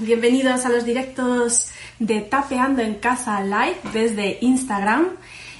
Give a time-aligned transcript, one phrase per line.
[0.00, 1.68] Bienvenidos a los directos
[2.00, 5.06] de Tapeando en Casa Live desde Instagram.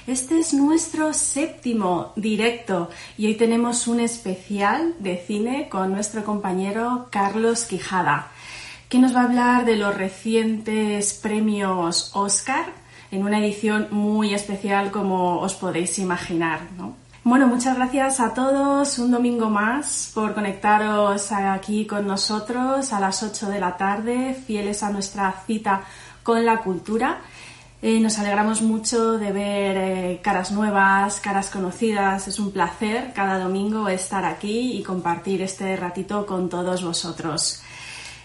[0.07, 7.07] Este es nuestro séptimo directo y hoy tenemos un especial de cine con nuestro compañero
[7.11, 8.29] Carlos Quijada,
[8.89, 12.65] que nos va a hablar de los recientes premios Oscar
[13.11, 16.59] en una edición muy especial como os podéis imaginar.
[16.77, 17.04] ¿no?
[17.25, 23.23] Bueno, muchas gracias a todos un domingo más por conectaros aquí con nosotros a las
[23.23, 25.81] 8 de la tarde, fieles a nuestra cita
[26.21, 27.21] con la cultura.
[27.81, 32.27] Eh, nos alegramos mucho de ver eh, caras nuevas, caras conocidas.
[32.27, 37.63] Es un placer cada domingo estar aquí y compartir este ratito con todos vosotros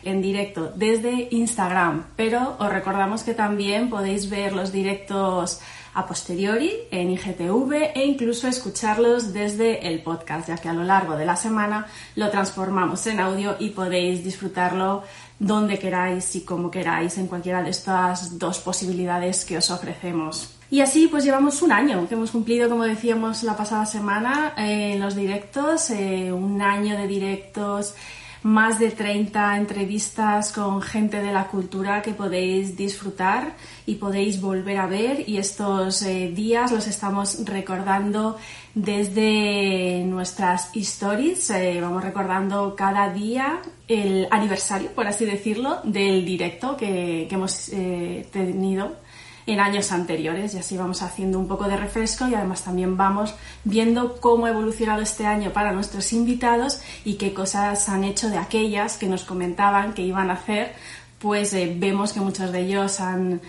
[0.02, 2.04] en directo desde Instagram.
[2.16, 5.62] Pero os recordamos que también podéis ver los directos
[5.94, 11.16] a posteriori en IGTV e incluso escucharlos desde el podcast, ya que a lo largo
[11.16, 15.02] de la semana lo transformamos en audio y podéis disfrutarlo
[15.38, 20.54] donde queráis y como queráis en cualquiera de estas dos posibilidades que os ofrecemos.
[20.70, 24.92] Y así pues llevamos un año que hemos cumplido, como decíamos la pasada semana, eh,
[24.94, 27.94] en los directos, eh, un año de directos
[28.42, 33.54] más de 30 entrevistas con gente de la cultura que podéis disfrutar
[33.86, 38.38] y podéis volver a ver y estos eh, días los estamos recordando
[38.74, 41.50] desde nuestras stories.
[41.50, 48.26] Eh, vamos recordando cada día el aniversario, por así decirlo, del directo que, hemos eh,
[48.32, 48.96] tenido
[49.52, 53.34] en años anteriores y así vamos haciendo un poco de refresco y además también vamos
[53.64, 58.38] viendo cómo ha evolucionado este año para nuestros invitados y qué cosas han hecho de
[58.38, 60.72] aquellas que nos comentaban que iban a hacer,
[61.18, 63.40] pues eh, vemos que muchos de ellos han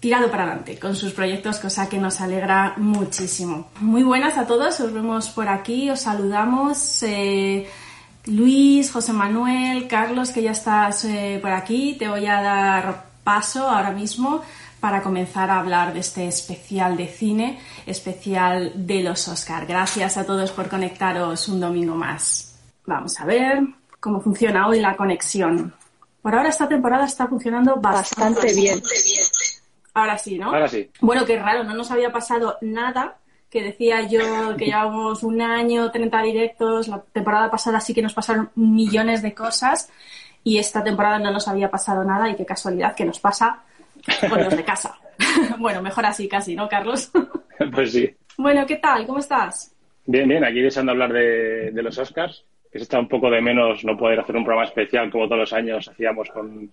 [0.00, 3.68] tirado para adelante con sus proyectos, cosa que nos alegra muchísimo.
[3.80, 7.02] Muy buenas a todos, os vemos por aquí, os saludamos.
[7.02, 7.66] Eh,
[8.26, 13.68] Luis, José Manuel, Carlos, que ya estás eh, por aquí, te voy a dar paso
[13.68, 14.42] ahora mismo
[14.84, 19.64] para comenzar a hablar de este especial de cine, especial de los Oscar.
[19.64, 22.60] Gracias a todos por conectaros un domingo más.
[22.84, 23.62] Vamos a ver
[23.98, 25.72] cómo funciona hoy la conexión.
[26.20, 28.82] Por ahora esta temporada está funcionando bastante, bien.
[29.94, 30.48] Ahora sí, ¿no?
[30.48, 30.90] Ahora sí.
[31.00, 33.16] Bueno, qué raro, no nos había pasado nada
[33.48, 38.12] que decía yo que llevamos un año, 30 directos, la temporada pasada sí que nos
[38.12, 39.88] pasaron millones de cosas
[40.42, 43.62] y esta temporada no nos había pasado nada y qué casualidad que nos pasa
[44.28, 44.98] con los de casa.
[45.58, 47.10] bueno, mejor así casi, ¿no, Carlos?
[47.74, 48.10] pues sí.
[48.36, 49.06] Bueno, ¿qué tal?
[49.06, 49.74] ¿Cómo estás?
[50.06, 53.84] Bien, bien, aquí deseando hablar de, los Oscars, que se está un poco de menos
[53.84, 56.70] no poder hacer un programa especial como todos los años hacíamos con,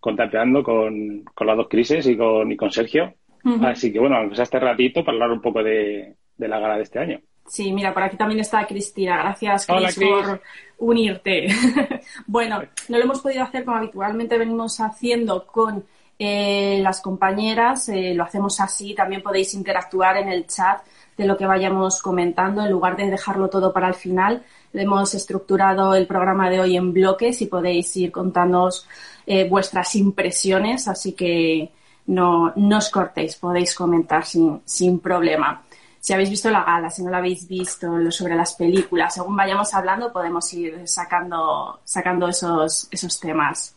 [0.00, 3.14] con Tapeando, con, con las dos crisis y con, y con Sergio.
[3.62, 6.82] Así que bueno, aunque sea este ratito para hablar un poco de, la gala de
[6.82, 7.20] este año.
[7.46, 9.18] Sí, mira, por aquí también está Cristina.
[9.18, 10.40] Gracias, Cris, por
[10.78, 11.48] unirte.
[12.26, 15.84] bueno, no lo hemos podido hacer como habitualmente venimos haciendo con
[16.24, 20.80] eh, las compañeras, eh, lo hacemos así, también podéis interactuar en el chat
[21.16, 24.42] de lo que vayamos comentando, en lugar de dejarlo todo para el final.
[24.72, 28.86] Hemos estructurado el programa de hoy en bloques y podéis ir contándonos
[29.26, 31.70] eh, vuestras impresiones, así que
[32.06, 35.62] no, no, os cortéis, podéis comentar sin, sin problema.
[36.00, 39.72] Si habéis visto la gala, si no la habéis visto, sobre las películas, según vayamos
[39.72, 43.74] hablando, podemos ir sacando, sacando esos, esos temas.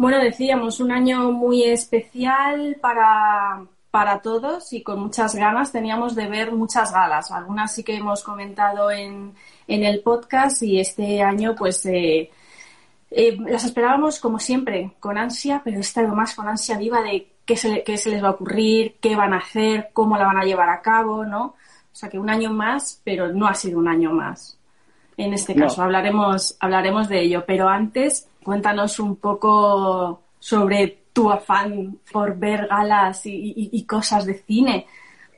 [0.00, 6.26] Bueno, decíamos, un año muy especial para, para todos y con muchas ganas teníamos de
[6.26, 7.30] ver muchas galas.
[7.30, 9.34] Algunas sí que hemos comentado en,
[9.68, 12.30] en el podcast y este año pues eh,
[13.10, 17.32] eh, las esperábamos como siempre, con ansia, pero esta vez más con ansia viva de
[17.44, 20.38] qué se, qué se les va a ocurrir, qué van a hacer, cómo la van
[20.38, 21.44] a llevar a cabo, ¿no?
[21.44, 24.56] O sea que un año más, pero no ha sido un año más.
[25.18, 27.44] En este caso, hablaremos, hablaremos de ello.
[27.46, 34.86] Pero antes, Cuéntanos un poco sobre tu afán por ver galas y, cosas de cine,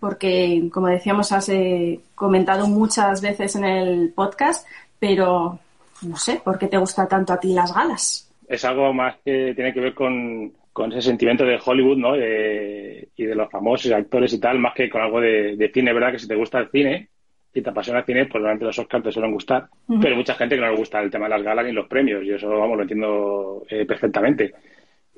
[0.00, 4.66] porque, como decíamos, has eh, comentado muchas veces en el podcast,
[4.98, 5.58] pero
[6.02, 8.30] no sé, ¿por qué te gusta tanto a ti las galas?
[8.46, 10.52] Es algo más que tiene que ver con,
[10.90, 12.16] ese sentimiento de Hollywood, ¿no?
[12.16, 16.12] y de los famosos actores y tal, más que con algo de, cine, ¿verdad?
[16.12, 17.08] Que si te gusta el cine,
[17.54, 19.66] y te apasiona el cine, pues durante los Oscars te suelen gustar.
[19.86, 21.86] Pero hay mucha gente que no le gusta el tema de las galas ni los
[21.86, 24.54] premios, y eso, vamos, lo entiendo eh, perfectamente.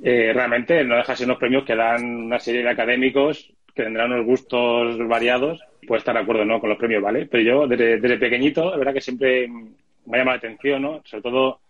[0.03, 3.83] Eh, realmente no deja de ser unos premios que dan una serie de académicos que
[3.83, 5.61] tendrán unos gustos variados.
[5.87, 7.27] Puede estar de acuerdo no con los premios, ¿vale?
[7.27, 11.03] Pero yo, desde, desde pequeñito, la verdad que siempre me ha llamado la atención, ¿no?
[11.05, 11.61] Sobre todo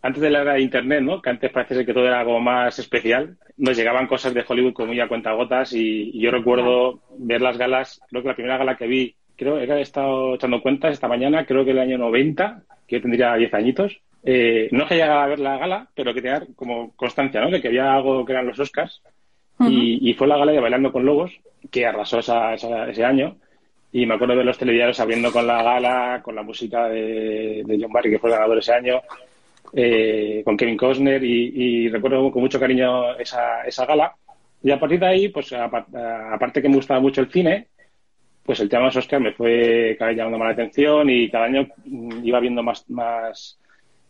[0.00, 1.20] antes de la era de Internet, ¿no?
[1.20, 3.36] Que antes parece ser que todo era algo más especial.
[3.56, 7.58] Nos llegaban cosas de Hollywood como muy a cuentagotas y, y yo recuerdo ver las
[7.58, 11.08] galas, creo que la primera gala que vi, creo que he estado echando cuentas esta
[11.08, 14.00] mañana, creo que el año 90, que yo tendría 10 añitos.
[14.24, 17.50] Eh, no que llegaba a ver la gala, pero que tenía como constancia, ¿no?
[17.50, 19.00] De que había algo que eran los Oscars.
[19.60, 21.32] y, y, fue la gala de Bailando con Lobos,
[21.70, 23.36] que arrasó esa, esa, ese año.
[23.92, 27.78] Y me acuerdo de los telediarios abriendo con la gala, con la música de, de
[27.80, 29.00] John Barry, que fue el ganador ese año
[29.72, 34.14] eh, con Kevin Costner y, recuerdo con mucho cariño esa, esa gala.
[34.62, 37.68] Y a partir de ahí, pues aparte que me gustaba mucho el cine,
[38.48, 41.28] pues el tema de los Oscars me fue cada vez llamando más la atención y
[41.30, 43.58] cada año mm, iba viendo más, más,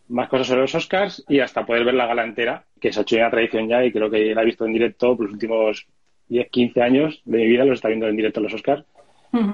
[0.07, 3.01] más cosas sobre los Oscars y hasta poder ver la gala entera, que se ha
[3.01, 5.85] hecho una tradición ya y creo que la he visto en directo por los últimos
[6.29, 8.85] 10, 15 años de mi vida, lo está viendo en directo los Oscars.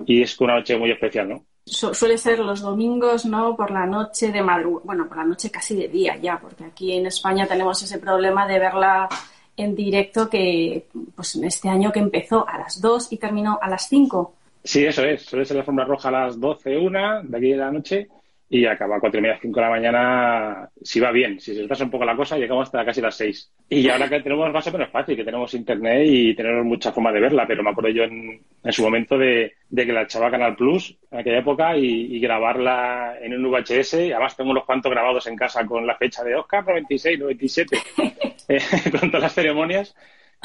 [0.06, 1.44] Y es una noche muy especial, ¿no?
[1.66, 3.56] suele ser los domingos, ¿no?
[3.56, 6.94] Por la noche de madrugada, bueno, por la noche casi de día ya, porque aquí
[6.94, 9.10] en España tenemos ese problema de verla
[9.58, 10.86] en directo que,
[11.16, 14.36] pues en este año que empezó a las 2 y terminó a las 5.
[14.66, 15.22] Sí, eso es.
[15.22, 18.08] Suele ser la forma roja a las 12, una de aquí de la noche
[18.48, 21.40] y acaba a cuatro y media, cinco de la mañana, si va bien.
[21.40, 23.52] Si se retrasa un poco la cosa, llegamos hasta casi las seis.
[23.68, 27.12] Y ahora que tenemos base, pero es fácil, que tenemos internet y tenemos mucha forma
[27.12, 30.30] de verla, pero me acuerdo yo en, en su momento de, de, que la echaba
[30.30, 33.94] Canal Plus en aquella época y, y, grabarla en un VHS.
[33.96, 37.78] Y además tengo unos cuantos grabados en casa con la fecha de Oscar 96, 97,
[38.50, 38.60] eh,
[38.92, 39.96] con todas las ceremonias.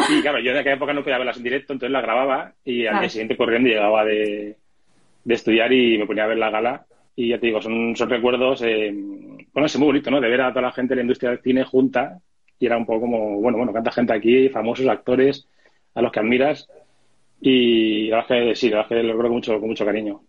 [0.09, 2.87] Y claro, yo en aquella época no podía verlas en directo, entonces la grababa y
[2.87, 4.57] al día siguiente corriendo llegaba de,
[5.25, 6.87] de estudiar y me ponía a ver la gala
[7.17, 8.91] y ya te digo, son, son recuerdos, eh,
[9.53, 10.21] bueno, es muy bonito, ¿no?
[10.21, 12.19] De ver a toda la gente de la industria del cine junta
[12.59, 15.47] y era un poco como, bueno, bueno, canta gente aquí, famosos actores
[15.95, 16.69] a los que admiras
[17.41, 20.21] y la verdad que sí, la verdad que lo recuerdo mucho, con mucho cariño.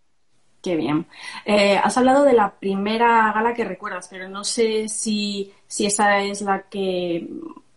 [0.61, 1.05] Qué bien.
[1.45, 6.21] Eh, has hablado de la primera gala que recuerdas, pero no sé si, si esa
[6.21, 7.27] es la que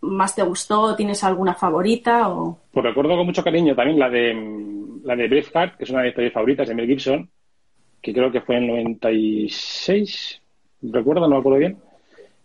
[0.05, 2.57] más te gustó, tienes alguna favorita o...
[2.71, 4.33] Pues recuerdo con mucho cariño también la de
[5.03, 7.29] la de Braveheart, que es una de mis favoritas de Mel Gibson,
[8.01, 10.41] que creo que fue en 96,
[10.81, 11.77] recuerdo, no me acuerdo bien,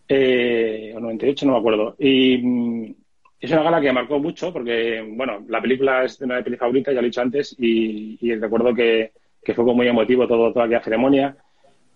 [0.08, 1.96] eh, o 98, no me acuerdo.
[1.98, 2.94] Y mm,
[3.40, 6.94] es una gala que marcó mucho porque, bueno, la película es una de mis favoritas,
[6.94, 9.12] ya lo he dicho antes, y, y recuerdo que,
[9.42, 11.36] que, fue muy emotivo todo, toda aquella ceremonia.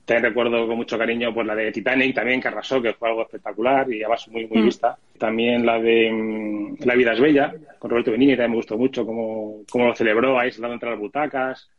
[0.04, 3.22] También recuerdo con mucho cariño pues la de Titanic también, que arrasó, que fue algo
[3.22, 4.64] espectacular y además muy, muy mm.
[4.64, 4.98] vista.
[5.18, 9.06] También la de mm, La vida es bella, con Roberto Benigni, también me gustó mucho
[9.06, 11.70] cómo, cómo lo celebró ahí sentado entre las butacas.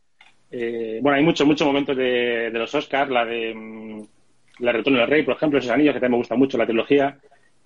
[0.50, 4.02] Eh, bueno, hay muchos, muchos momentos de, de, los Oscars, la de mm,
[4.58, 7.16] La Retorno del Rey, por ejemplo, esos anillos que también me gusta mucho, la trilogía,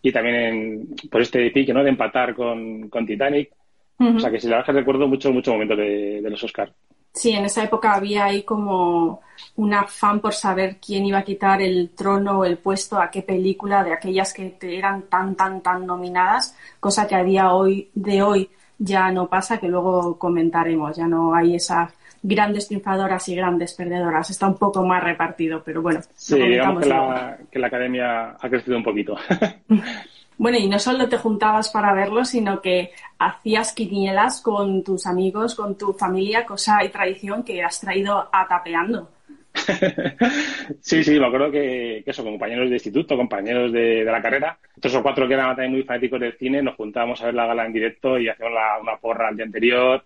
[0.03, 1.83] y también en, por este pique, ¿no?
[1.83, 3.51] De empatar con, con Titanic.
[3.99, 6.73] O sea que si la verdad que recuerdo muchos, muchos momentos de, de los Oscars.
[7.13, 9.21] Sí, en esa época había ahí como
[9.57, 13.23] un afán por saber quién iba a quitar el trono o el puesto a qué
[13.23, 18.23] película de aquellas que eran tan, tan, tan nominadas, cosa que a día hoy, de
[18.23, 21.93] hoy ya no pasa, que luego comentaremos, ya no hay esa
[22.23, 24.31] grandes triunfadoras y grandes perdedoras.
[24.31, 26.01] Está un poco más repartido, pero bueno.
[26.15, 29.17] Sí, digamos que la, que la, academia ha crecido un poquito.
[30.41, 35.55] bueno, y no solo te juntabas para verlo, sino que hacías quinielas con tus amigos,
[35.55, 39.11] con tu familia, cosa y tradición que has traído a tapeando.
[40.81, 44.23] sí, sí, me acuerdo que, que, eso, con compañeros de instituto, compañeros de, de, la
[44.23, 47.35] carrera, tres o cuatro que eran también muy fanáticos del cine, nos juntábamos a ver
[47.35, 50.03] la gala en directo y hacíamos la, una porra al día anterior,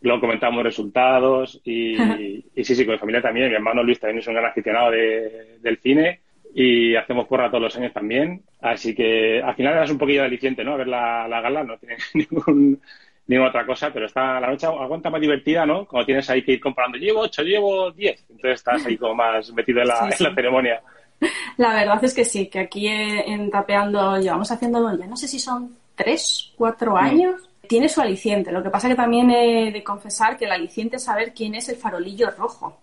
[0.00, 1.94] luego comentamos resultados y,
[2.56, 3.50] y, sí, sí, con mi familia también.
[3.50, 6.25] Mi hermano Luis también es un gran aficionado de, del cine
[6.58, 8.42] y hacemos porra todos los años también.
[8.62, 10.72] Así que al final es un poquillo aliciente, ¿no?
[10.72, 12.80] A ver la, la gala, no tiene ningún,
[13.26, 15.84] ninguna otra cosa, pero está la noche aguanta más divertida, ¿no?
[15.84, 18.24] Como tienes ahí que ir comparando, llevo ocho, llevo diez.
[18.30, 20.24] Entonces estás ahí como más metido en la, sí, sí.
[20.24, 20.82] en la ceremonia.
[21.58, 25.38] La verdad es que sí, que aquí en Tapeando llevamos haciéndolo ya no sé si
[25.38, 27.42] son tres, cuatro años.
[27.42, 28.52] Mm tiene su aliciente.
[28.52, 31.68] Lo que pasa que también he de confesar que el aliciente es saber quién es
[31.68, 32.80] el farolillo rojo.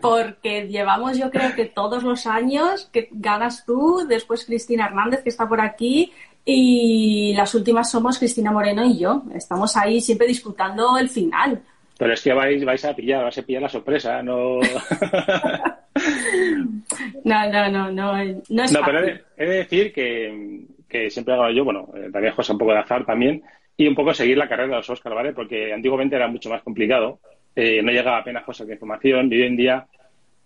[0.00, 5.28] Porque llevamos yo creo que todos los años que ganas tú, después Cristina Hernández que
[5.28, 6.12] está por aquí
[6.44, 9.22] y las últimas somos Cristina Moreno y yo.
[9.34, 11.62] Estamos ahí siempre disputando el final.
[11.96, 14.58] Pero es que vais, vais a pillar, vais a pillar la sorpresa, no...
[17.24, 18.14] no, no, no, no,
[18.48, 21.88] no es No, pero he de, he de decir que, que siempre hago yo, bueno,
[21.94, 23.44] eh, también José un poco de azar también,
[23.76, 25.32] y un poco seguir la carrera de los Oscars, ¿vale?
[25.32, 27.18] Porque antiguamente era mucho más complicado,
[27.56, 29.86] eh, no llegaba apenas cosas de información y hoy en día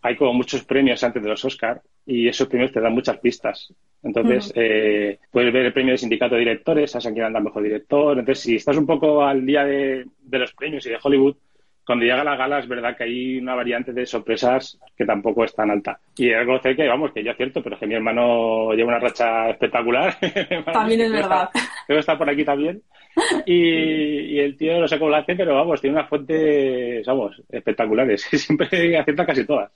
[0.02, 3.72] hay como muchos premios antes de los Oscar y esos premios te dan muchas pistas.
[4.02, 8.18] Entonces, eh, puedes ver el premio de sindicato de directores, a quién anda mejor director.
[8.18, 11.36] Entonces, si estás un poco al día de, de los premios y de Hollywood,
[11.88, 15.54] cuando llega la gala es verdad que hay una variante de sorpresas que tampoco es
[15.54, 15.98] tan alta.
[16.18, 19.48] Y algo sé que, vamos, que yo acierto, pero que mi hermano lleva una racha
[19.48, 20.14] espectacular.
[20.70, 21.48] También es verdad.
[21.88, 22.82] Debe estar por aquí también.
[23.46, 28.20] Y, el tío no sé cómo lo hace, pero vamos, tiene unas fuentes, vamos, espectaculares.
[28.32, 29.72] Siempre acierta casi todas.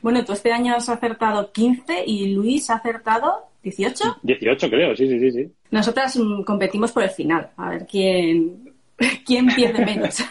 [0.00, 4.18] Bueno, tú este año has acertado 15 y Luis ha acertado 18.
[4.22, 5.32] 18 creo, sí, sí, sí.
[5.32, 5.52] sí.
[5.72, 8.72] Nosotras mm, competimos por el final, a ver quién,
[9.26, 10.24] quién pierde menos.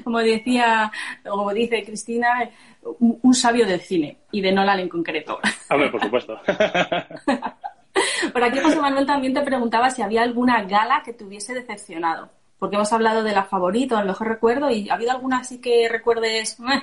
[0.04, 0.90] como decía,
[1.24, 2.50] como dice Cristina,
[2.82, 5.38] un, sabio del cine y de Nolan en concreto.
[5.70, 6.40] Hombre, por supuesto.
[8.32, 12.30] Por aquí José Manuel también te preguntaba si había alguna gala que te hubiese decepcionado.
[12.58, 15.88] Porque hemos hablado de la favorita, el mejor recuerdo, y ¿ha habido alguna así que
[15.90, 16.82] recuerdes eh,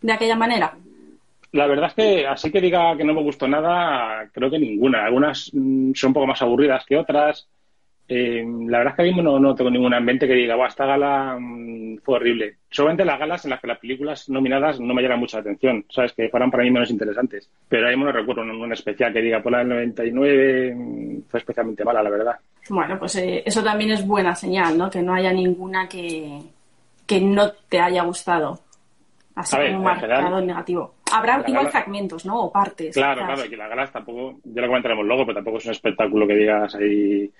[0.00, 0.74] de aquella manera?
[1.52, 5.04] La verdad es que así que diga que no me gustó nada, creo que ninguna.
[5.04, 7.46] Algunas mm, son un poco más aburridas que otras.
[8.10, 10.86] Eh, la verdad es que ahora mismo no, tengo ninguna en mente que diga, esta
[10.86, 12.56] gala mm, fue horrible.
[12.70, 16.14] Solamente las galas en las que las películas nominadas no me llaman mucha atención, ¿sabes?
[16.14, 17.50] Que fueran para mí menos interesantes.
[17.68, 21.40] Pero ahora mismo no recuerdo un, especial que diga, por la del 99 mm, fue
[21.40, 22.36] especialmente mala, la verdad.
[22.70, 24.88] Bueno, pues eh, eso también es buena señal, ¿no?
[24.88, 26.40] Que no haya ninguna que,
[27.06, 28.58] que no te haya gustado.
[29.34, 30.94] Así como marcado negativo.
[31.12, 32.40] Habrá igual fragmentos, ¿no?
[32.40, 32.94] O partes.
[32.94, 36.26] Claro, claro, que las galas tampoco, ya lo comentaremos luego, pero tampoco es un espectáculo
[36.26, 37.30] que digas ahí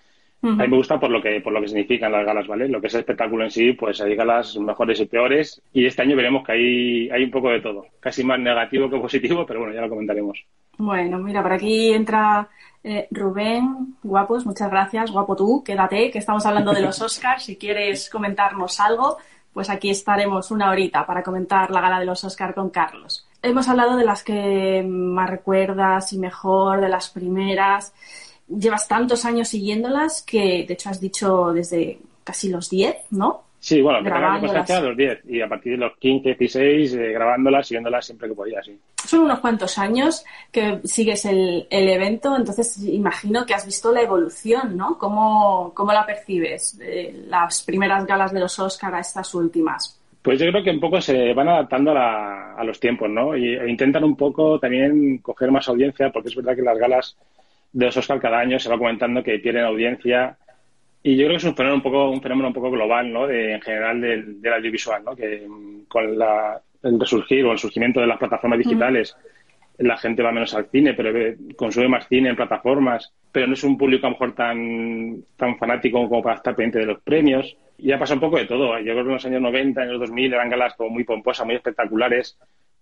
[0.41, 2.69] a mí me gusta por lo que por lo que significan las galas, ¿vale?
[2.69, 5.61] Lo que es el espectáculo en sí, pues hay galas mejores y peores.
[5.73, 7.87] Y este año veremos que hay, hay un poco de todo.
[7.99, 10.39] Casi más negativo que positivo, pero bueno, ya lo comentaremos.
[10.77, 12.49] Bueno, mira, por aquí entra
[12.85, 15.11] eh, Rubén, guapos, muchas gracias.
[15.11, 17.45] Guapo tú, quédate, que estamos hablando de los Oscars.
[17.45, 19.17] Si quieres comentarnos algo,
[19.53, 23.27] pues aquí estaremos una horita para comentar la gala de los Oscars con Carlos.
[23.43, 27.93] Hemos hablado de las que más recuerdas y mejor, de las primeras
[28.49, 33.49] llevas tantos años siguiéndolas que, de hecho, has dicho desde casi los 10, ¿no?
[33.61, 37.67] Sí, bueno, que a los 10 y a partir de los 15, 16, eh, grabándolas,
[37.67, 38.79] siguiéndolas siempre que podía, sí.
[39.05, 44.03] Son unos cuantos años que sigues el, el, evento, entonces imagino que has visto la
[44.03, 44.97] evolución, ¿no?
[44.97, 46.79] ¿Cómo, cómo la percibes?
[47.27, 50.01] las primeras galas de los Oscar a estas últimas.
[50.23, 53.37] Pues yo creo que un poco se van adaptando a, a los tiempos, ¿no?
[53.37, 57.17] Y, e intentan un poco también coger más audiencia, porque es verdad que las galas
[57.73, 60.37] de los Oscar cada año se va comentando que pierden audiencia.
[61.03, 63.27] Y yo creo que es un fenómeno un poco un fenómeno un poco global no
[63.27, 65.47] de, en general del, audiovisual no que
[65.87, 69.17] con la, el resurgir o el surgimiento de las plataformas digitales
[69.79, 73.65] la gente va menos al cine pero consume más cine en plataformas pero no es
[73.65, 77.57] un público a lo mejor tan tan fanático como para estar pendiente de los premios.
[77.79, 78.77] Y ha pasado un poco de todo.
[78.79, 81.47] Yo creo que en los años 90 en los 2000 eran galas como muy pomposas
[81.47, 82.37] muy espectaculares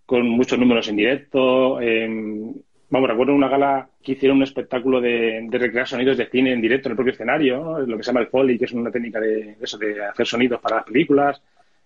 [0.06, 1.80] con muchos números en directo
[2.88, 6.88] Vamos, recuerdo una gala que hicieron un espectáculo de, recrear sonidos de cine en directo
[6.88, 9.56] en el propio escenario, lo que se llama el Foley, que es una técnica de,
[9.60, 11.42] eso, de hacer sonidos para las películas,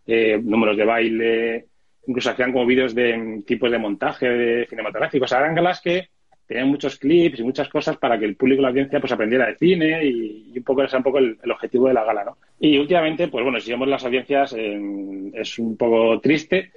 [0.06, 1.66] eh, números de baile,
[2.06, 5.26] incluso hacían como vídeos de tipos de montaje de cinematográficos.
[5.26, 6.08] O sea, eran galas que
[6.46, 9.56] tenían muchos clips y muchas cosas para que el público la audiencia pues aprendiera de
[9.56, 12.38] cine y, un poco ese un poco el, objetivo de la gala, ¿no?
[12.58, 16.72] Y últimamente, pues bueno, si vemos las audiencias es un poco triste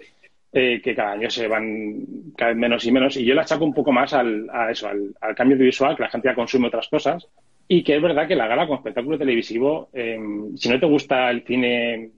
[0.56, 2.06] eh, que cada año se van
[2.38, 3.18] cada vez menos y menos.
[3.18, 6.04] Y yo la achaco un poco más al, a eso, al, cambio de visual, que
[6.04, 7.28] la gente ya consume otras cosas.
[7.68, 10.20] Y que es verdad que la gala con espectáculo televisivo, eh,
[10.56, 12.12] si no te gusta el cine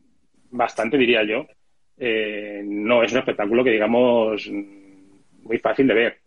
[0.51, 1.45] bastante, diría yo,
[1.97, 4.51] eh, no es un espectáculo que digamos
[5.43, 6.17] muy fácil de ver.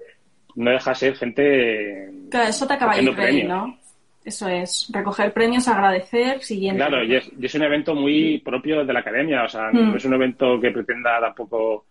[0.54, 2.08] No deja ser gente.
[2.30, 3.78] Claro, eso te acaba de ir, ¿no?
[4.24, 6.78] Eso es, recoger premios, agradecer, siguiente.
[6.78, 9.92] Claro, y es, y es, un evento muy propio de la academia, o sea, no
[9.92, 9.96] mm.
[9.96, 11.86] es un evento que pretenda tampoco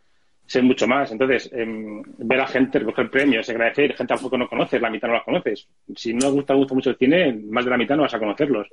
[0.48, 1.12] ser mucho más.
[1.12, 5.16] Entonces, em, ver a gente recoger premios, agradecer, gente tampoco no conoces, la mitad no
[5.16, 5.68] la conoces.
[5.96, 8.68] Si no gusta, gusta mucho el cine, más de la mitad no vas a conocerlos.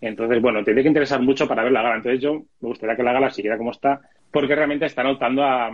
[0.00, 1.96] Entonces, bueno, te tiene que interesar mucho para ver la gala.
[1.96, 4.00] Entonces, yo me gustaría que la gala siguiera como está,
[4.30, 5.70] porque realmente están optando a,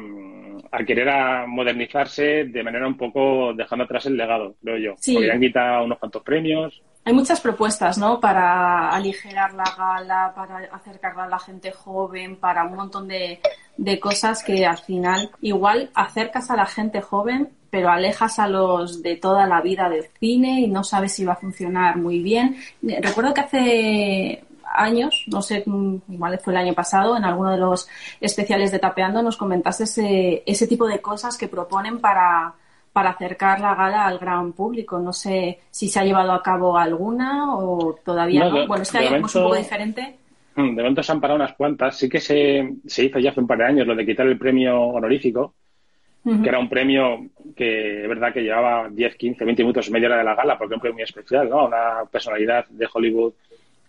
[0.70, 4.94] a querer a modernizarse de manera un poco dejando atrás el legado, creo yo.
[4.98, 5.14] Sí.
[5.14, 6.80] Porque han quitado unos cuantos premios.
[7.06, 8.18] Hay muchas propuestas, ¿no?
[8.18, 13.40] Para aligerar la gala, para acercarla a la gente joven, para un montón de,
[13.76, 19.02] de cosas que al final igual acercas a la gente joven, pero alejas a los
[19.02, 22.56] de toda la vida del cine y no sabes si va a funcionar muy bien.
[22.82, 24.44] Recuerdo que hace
[24.74, 25.64] años, no sé,
[26.08, 27.88] igual fue el año pasado, en alguno de los
[28.20, 32.54] especiales de Tapeando nos comentaste ese, ese tipo de cosas que proponen para,
[32.94, 35.00] para acercar la gala al gran público.
[35.00, 38.68] No sé si se ha llevado a cabo alguna o todavía no.
[38.68, 40.14] bueno, este año es un poco diferente.
[40.54, 41.98] Mm, de momento se han parado unas cuantas.
[41.98, 44.38] Sí que se, se hizo ya hace un par de años lo de quitar el
[44.38, 45.54] premio honorífico,
[46.22, 50.18] que era un premio que es verdad que llevaba 10, 15, 20 minutos, media hora
[50.18, 51.66] de la gala, porque era un premio muy especial, ¿no?
[51.66, 53.32] Una personalidad de Hollywood,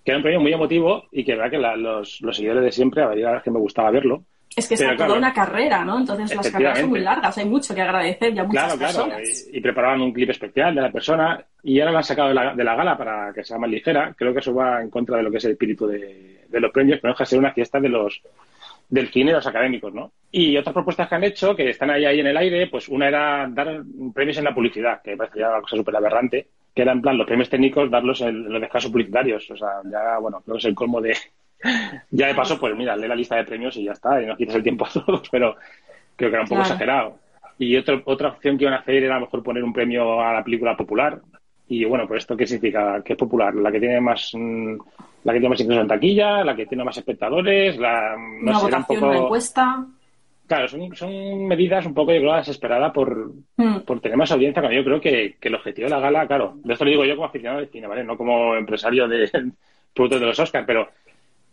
[0.04, 3.04] que era un premio muy emotivo y que verdad que los, los seguidores de siempre,
[3.04, 4.24] a ver, que me gustaba verlo,
[4.56, 6.00] es que es toda una carrera, ¿no?
[6.00, 9.60] Entonces las carreras son muy largas, hay mucho que agradecer ya muchas claro, Claro, y,
[9.60, 12.64] preparaban un clip especial de la persona y ahora la han sacado de la, de
[12.64, 14.14] la, gala para que sea más ligera.
[14.18, 17.00] Creo que eso va en contra de lo que es el espíritu de, los premios,
[17.02, 18.22] pero no deja de ser una fiesta de los
[18.88, 20.12] del cine de los académicos, ¿no?
[20.32, 23.08] Y otras propuestas que han hecho, que están ahí, ahí en el aire, pues una
[23.08, 23.84] era dar
[24.14, 27.02] premios en la publicidad, que me parece ya una cosa súper aberrante, que era en
[27.02, 29.50] plan los premios técnicos darlos en, los descansos publicitarios.
[29.50, 31.18] O sea, ya, bueno, creo que es el colmo de,
[32.12, 34.36] ya de paso, pues mira, lee la lista de premios y ya está, y no
[34.36, 35.56] quites el tiempo a todos, pero
[36.16, 37.18] creo que era un poco exagerado.
[37.58, 40.22] Y otro, otra opción que iban a hacer era a lo mejor poner un premio
[40.22, 41.22] a la película popular.
[41.68, 44.76] Y bueno, pues esto qué significa, ¿Qué es popular, la que tiene más, mm,
[45.24, 48.60] la que tiene más incluso en taquilla, la que tiene más espectadores, la no una
[48.60, 49.86] votación, una encuesta.
[50.48, 53.80] Claro, son, son medidas un poco, yo creo, desesperadas por, mm.
[53.80, 56.54] por tener más audiencia, cuando yo creo que, que, el objetivo de la gala, claro,
[56.64, 58.04] de esto lo digo yo como aficionado de cine, ¿vale?
[58.04, 59.28] No como empresario de
[59.96, 60.90] productos de los Oscars, pero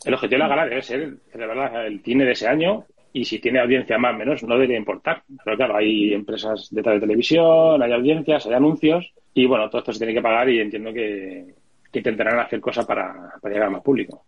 [0.05, 3.39] el objetivo de la gala debe ser, de el cine de ese año y si
[3.39, 5.23] tiene audiencia más o menos no debería importar.
[5.45, 9.99] Pero claro, hay empresas de televisión, hay audiencias, hay anuncios y bueno, todo esto se
[9.99, 11.55] tiene que pagar y entiendo que,
[11.95, 14.25] intentarán hacer cosas para, llegar a más público.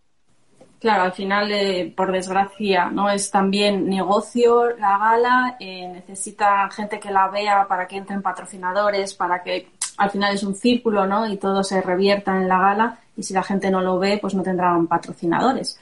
[0.78, 7.00] Claro, al final, eh, por desgracia, no es también negocio la gala, eh, necesita gente
[7.00, 11.26] que la vea para que entren patrocinadores, para que al final es un círculo, ¿no?
[11.26, 14.34] Y todo se revierta en la gala y si la gente no lo ve, pues
[14.34, 15.80] no tendrán patrocinadores.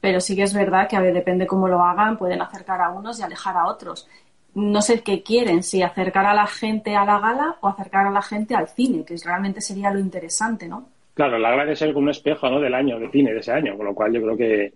[0.00, 2.90] Pero sí que es verdad que a ver, depende cómo lo hagan, pueden acercar a
[2.90, 4.08] unos y alejar a otros.
[4.54, 8.10] No sé qué quieren, si acercar a la gente a la gala o acercar a
[8.10, 10.88] la gente al cine, que realmente sería lo interesante, ¿no?
[11.14, 12.60] Claro, la gala debe ser como un espejo ¿no?
[12.60, 14.72] del año, de cine de ese año, con lo cual yo creo que,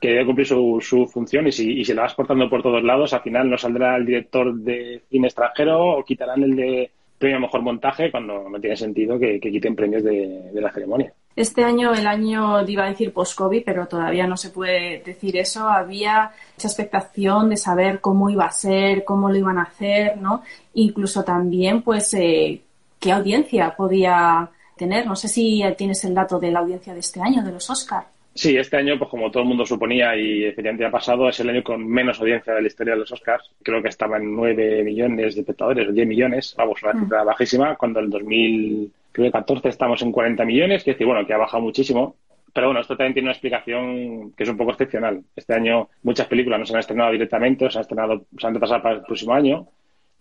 [0.00, 2.82] que debe cumplir su, su función y si, y si la vas portando por todos
[2.82, 7.40] lados, al final no saldrá el director de cine extranjero o quitarán el de premio
[7.40, 11.12] mejor montaje cuando no tiene sentido que, quiten premios de, la ceremonia.
[11.34, 15.68] Este año, el año, iba a decir post-COVID, pero todavía no se puede decir eso.
[15.68, 20.42] Había mucha expectación de saber cómo iba a ser, cómo lo iban a hacer, ¿no?
[20.74, 22.62] Incluso también, pues, eh,
[22.98, 25.06] qué audiencia podía tener.
[25.06, 28.06] No sé si tienes el dato de la audiencia de este año, de los Oscars.
[28.36, 31.48] Sí, este año, pues como todo el mundo suponía y efectivamente ha pasado, es el
[31.48, 33.50] año con menos audiencia de la historia de los Oscars.
[33.62, 37.00] Creo que estaba en 9 millones de espectadores, o 10 millones, vamos, una mm.
[37.00, 41.38] cifra bajísima, cuando en 2014 estamos en 40 millones, que es decir, bueno, que ha
[41.38, 42.16] bajado muchísimo.
[42.52, 45.22] Pero bueno, esto también tiene una explicación que es un poco excepcional.
[45.34, 48.52] Este año muchas películas no se han estrenado directamente, o se han estrenado, se han
[48.52, 49.66] retrasado para el próximo año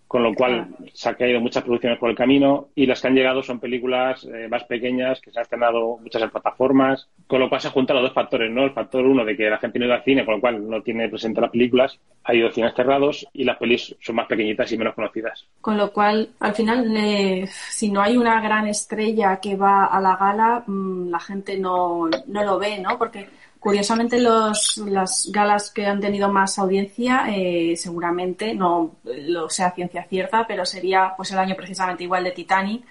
[0.07, 3.15] con lo cual se han caído muchas producciones por el camino y las que han
[3.15, 7.49] llegado son películas eh, más pequeñas que se han estrenado muchas en plataformas, con lo
[7.49, 8.63] cual se juntan los dos factores, ¿no?
[8.63, 10.81] El factor uno de que la gente no iba al cine, con lo cual no
[10.81, 14.77] tiene presente las películas, ha ido cines cerrados y las pelis son más pequeñitas y
[14.77, 15.45] menos conocidas.
[15.61, 19.99] Con lo cual, al final, eh, si no hay una gran estrella que va a
[19.99, 22.97] la gala, mm, la gente no, no lo ve, ¿no?
[22.97, 23.27] Porque
[23.65, 30.03] Curiosamente, los, las galas que han tenido más audiencia, eh, seguramente, no lo sea ciencia
[30.03, 32.83] cierta, pero sería pues el año precisamente igual de Titanic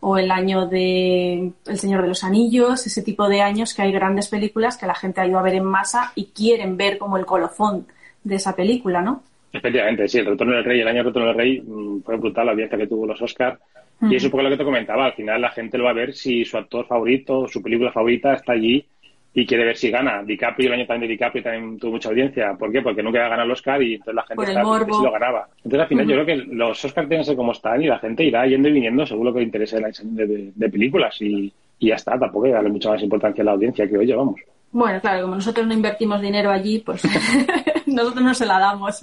[0.00, 3.92] o el año de El Señor de los Anillos, ese tipo de años que hay
[3.92, 7.18] grandes películas que la gente ha ido a ver en masa y quieren ver como
[7.18, 7.86] el colofón
[8.24, 9.22] de esa película, ¿no?
[9.52, 12.46] Efectivamente, sí, el Retorno del Rey, el año del Retorno del Rey mm, fue brutal
[12.46, 13.60] la audiencia que tuvo los Oscars.
[14.00, 15.92] Y es un poco lo que te comentaba, al final la gente lo va a
[15.92, 18.86] ver si su actor favorito, su película favorita está allí
[19.34, 20.22] y quiere ver si gana.
[20.22, 22.54] DiCaprio, el año también de DiCaprio también tuvo mucha audiencia.
[22.54, 22.82] ¿Por qué?
[22.82, 25.48] Porque nunca había ganado el Oscar y entonces la gente si lo ganaba.
[25.56, 27.98] Entonces al final yo creo que los Oscars tienen que ser como están y la
[27.98, 31.52] gente irá yendo y viniendo según lo que le interese la de, de, películas y,
[31.78, 32.18] y, ya está.
[32.18, 34.40] Tampoco hay que darle mucha más importancia a la audiencia que oye, vamos.
[34.70, 37.02] Bueno, claro, como nosotros no invertimos dinero allí, pues
[37.86, 38.98] nosotros no se la damos.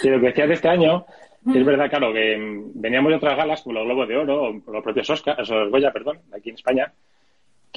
[0.00, 1.06] sí, lo que decías de este año
[1.54, 2.36] es verdad, claro, que
[2.74, 5.92] veníamos de otras galas como los Globos de Oro o los propios Oscars, los Goya,
[5.92, 6.92] perdón, aquí en España,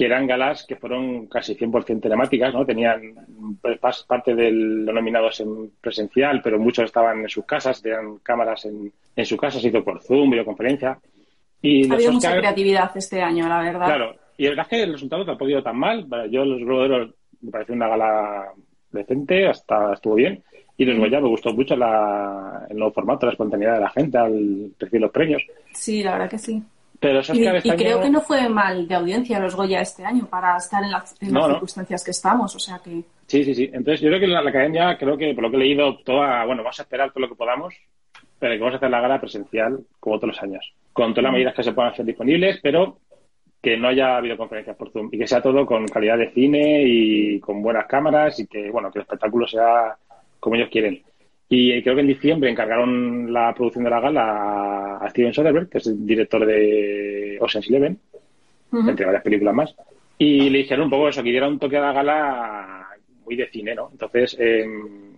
[0.00, 2.64] que eran galas que fueron casi 100% telemáticas, ¿no?
[2.64, 3.02] Tenían
[4.06, 8.90] parte de los nominados en presencial, pero muchos estaban en sus casas, tenían cámaras en,
[9.14, 10.98] en su casa, se hizo por Zoom, videoconferencia.
[11.60, 13.84] Y ha habido mucha creatividad este año, la verdad.
[13.84, 16.06] Claro, y la verdad es que el resultado tampoco ha ido tan mal.
[16.30, 17.10] Yo los Globos
[17.42, 18.52] me pareció una gala
[18.92, 20.42] decente, hasta estuvo bien.
[20.78, 24.16] Y los Goya me gustó mucho la, el nuevo formato, la espontaneidad de la gente
[24.16, 25.42] al recibir los premios.
[25.74, 26.62] Sí, la verdad que sí.
[27.00, 30.84] Pero y, creo que no fue mal de audiencia los Goya este año para estar
[30.84, 33.02] en, las circunstancias que estamos, o sea que...
[33.26, 33.70] Sí, sí, sí.
[33.72, 36.62] Entonces yo creo que la, academia, creo que por lo que he leído, toda, bueno,
[36.62, 37.74] vamos a esperar todo lo que podamos,
[38.38, 41.32] pero que vamos a hacer la gala presencial como todos los años, con todas las
[41.32, 42.98] medidas que se puedan hacer disponibles, pero
[43.62, 47.40] que no haya videoconferencias por Zoom y que sea todo con calidad de cine y
[47.40, 49.96] con buenas cámaras y que, bueno, que el espectáculo sea
[50.38, 51.02] como ellos quieren.
[51.52, 55.78] Y creo que en diciembre encargaron la producción de la gala a Steven Soderbergh, que
[55.78, 57.98] es el director de Ocean's Eleven,
[58.72, 59.74] entre varias películas más.
[60.16, 62.88] Y le dijeron un poco eso, que diera un toque a la gala
[63.24, 63.88] muy de cine, ¿no?
[63.90, 65.14] Entonces, em,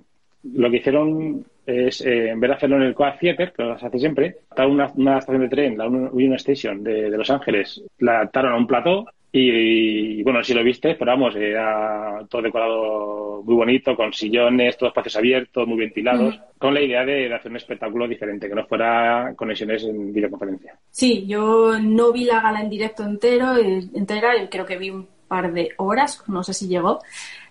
[0.55, 3.73] lo que hicieron es, eh, en vez de hacerlo en el Coa Theater, que lo
[3.73, 8.21] hace siempre, una, una estación de tren, la Union Station de, de Los Ángeles, la
[8.21, 13.55] adaptaron a un plató y, bueno, si lo viste, pero vamos, era todo decorado muy
[13.55, 18.07] bonito, con sillones, todos espacios abiertos, muy ventilados, con la idea de, hacer un espectáculo
[18.07, 20.77] diferente, que no fuera conexiones en videoconferencia.
[20.90, 25.09] Sí, yo no vi la gala en directo entero, eh, entera, creo que vi un
[25.27, 27.01] par de horas, no sé si llegó.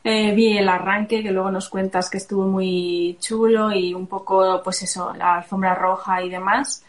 [0.03, 4.61] Eh, vi el arranque, que luego nos cuentas que estuvo muy chulo y un poco,
[4.63, 6.85] pues eso, la alfombra roja y demás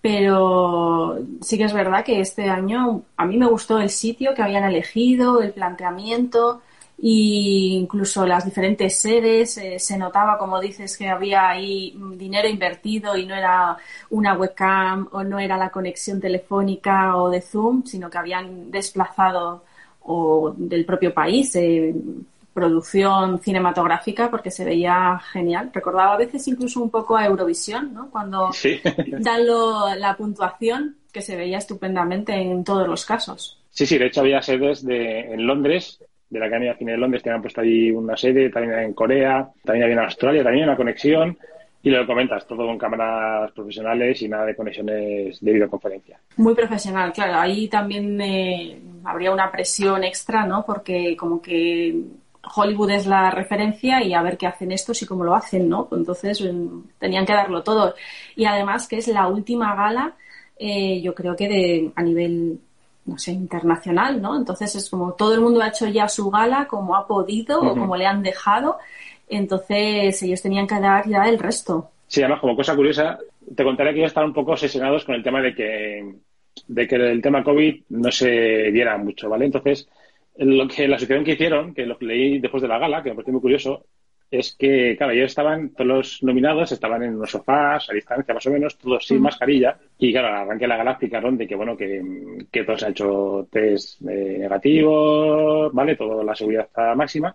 [0.00, 4.42] pero sí que es verdad que este año a mí me gustó el sitio que
[4.42, 6.62] habían elegido, el planteamiento
[7.02, 9.58] e incluso las diferentes sedes.
[9.58, 13.76] Eh, se notaba, como dices, que había ahí dinero invertido y no era
[14.10, 19.64] una webcam o no era la conexión telefónica o de Zoom, sino que habían desplazado
[20.02, 21.94] o del propio país eh,
[22.52, 25.70] producción cinematográfica porque se veía genial.
[25.72, 28.10] Recordaba a veces incluso un poco a Eurovisión, ¿no?
[28.10, 28.50] Cuando
[29.20, 29.46] dan
[29.98, 33.60] la puntuación que se veía estupendamente en todos los casos.
[33.70, 36.98] Sí, sí, de hecho había sedes de, en Londres, de la Academia de Cine de
[36.98, 40.64] Londres, que han puesto ahí una sede, también en Corea, también había en Australia, también
[40.64, 41.36] una conexión.
[41.82, 46.20] Y lo comentas, todo con cámaras profesionales y nada de conexiones de videoconferencia.
[46.36, 47.40] Muy profesional, claro.
[47.40, 50.62] Ahí también eh, habría una presión extra, ¿no?
[50.66, 51.96] Porque como que
[52.42, 55.88] Hollywood es la referencia y a ver qué hacen estos y cómo lo hacen, ¿no?
[55.92, 57.94] Entonces mm, tenían que darlo todo.
[58.36, 60.14] Y además que es la última gala,
[60.58, 62.58] eh, yo creo que de, a nivel,
[63.06, 64.36] no sé, internacional, ¿no?
[64.36, 67.74] Entonces es como todo el mundo ha hecho ya su gala como ha podido o
[67.74, 68.78] como le han dejado.
[69.28, 71.90] Entonces ellos tenían que dar ya el resto.
[72.06, 73.18] Sí, además como cosa curiosa,
[73.54, 76.14] te contaré que ellos estaban un poco obsesionados con el tema de que,
[76.66, 78.28] de que el tema COVID no se
[78.72, 79.44] diera mucho, ¿vale?
[79.44, 79.88] Entonces
[80.36, 83.16] lo que la asociación que hicieron, que lo leí después de la gala, que me
[83.16, 83.84] pareció muy curioso,
[84.30, 88.46] es que, claro, ellos estaban, todos los nominados estaban en unos sofás, a distancia más
[88.46, 89.76] o menos, todos sin mascarilla.
[89.98, 92.00] Y claro, al arranque de la gala explicaron de que, bueno, que,
[92.50, 95.96] que todos han hecho test eh, negativos, ¿vale?
[95.96, 97.34] Toda la seguridad está máxima.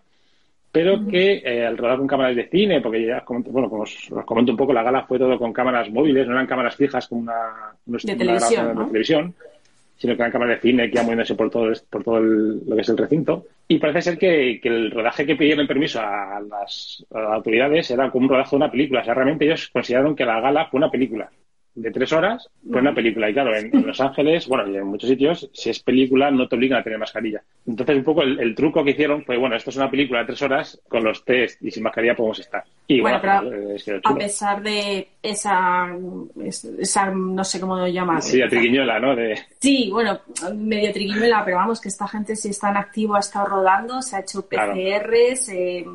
[0.71, 4.51] Pero que eh, al rodar con cámaras de cine, porque ya, bueno, como os, comento
[4.51, 7.75] un poco, la gala fue todo con cámaras móviles, no eran cámaras fijas como una,
[7.85, 9.35] de televisión, de televisión
[9.97, 12.81] sino que eran cámaras de cine que iban moviéndose por todo, por todo lo que
[12.81, 13.45] es el recinto.
[13.67, 18.29] Y parece ser que, el rodaje que pidieron permiso a las, autoridades era como un
[18.29, 19.01] rodaje de una película.
[19.01, 21.29] O sea, realmente ellos consideraron que la gala fue una película
[21.75, 23.29] de tres horas fue una película.
[23.29, 26.55] Y claro, en, Los Ángeles, bueno, y en muchos sitios, si es película, no te
[26.55, 27.41] obligan a tener mascarilla.
[27.67, 30.41] Entonces, un poco el, truco que hicieron fue, bueno, esto es una película de tres
[30.41, 32.63] horas, con los test y sin mascarilla podemos estar.
[32.87, 35.89] Y bueno, pero pues, a pesar de esa,
[36.79, 38.25] esa, no sé cómo lo llamas.
[38.25, 39.15] Sí, la triquiñuela, ¿no?
[39.15, 39.37] De...
[39.59, 40.19] Sí, bueno,
[40.55, 44.15] medio triquiñuela, pero vamos, que esta gente si está en activo ha estado rodando, se
[44.15, 45.85] ha hecho PCRs eh,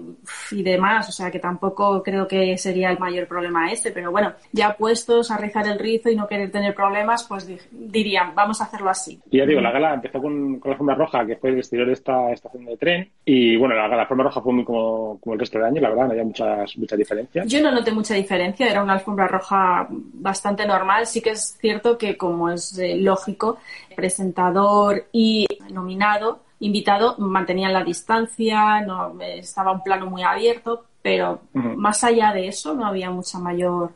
[0.50, 4.34] y demás, o sea que tampoco creo que sería el mayor problema este, pero bueno,
[4.52, 8.64] ya puestos a rizar el rizo y no querer tener problemas, pues dirían, vamos a
[8.64, 9.20] hacerlo así.
[9.30, 11.94] Y ya digo, la gala empezó con, la alfombra roja, que fue el exterior de
[11.94, 15.58] esta estación de tren, y bueno, la, la roja fue muy como, como el resto
[15.58, 17.44] del año, la verdad, no había muchas mucha diferencia.
[17.46, 21.06] Yo no noté mucha diferencia, era una alfombra roja bastante normal.
[21.06, 23.58] Sí que es cierto que, como es eh, lógico,
[23.94, 32.04] presentador y nominado, invitado, mantenían la distancia, no estaba un plano muy abierto, pero más
[32.04, 33.92] allá de eso no había mucha mayor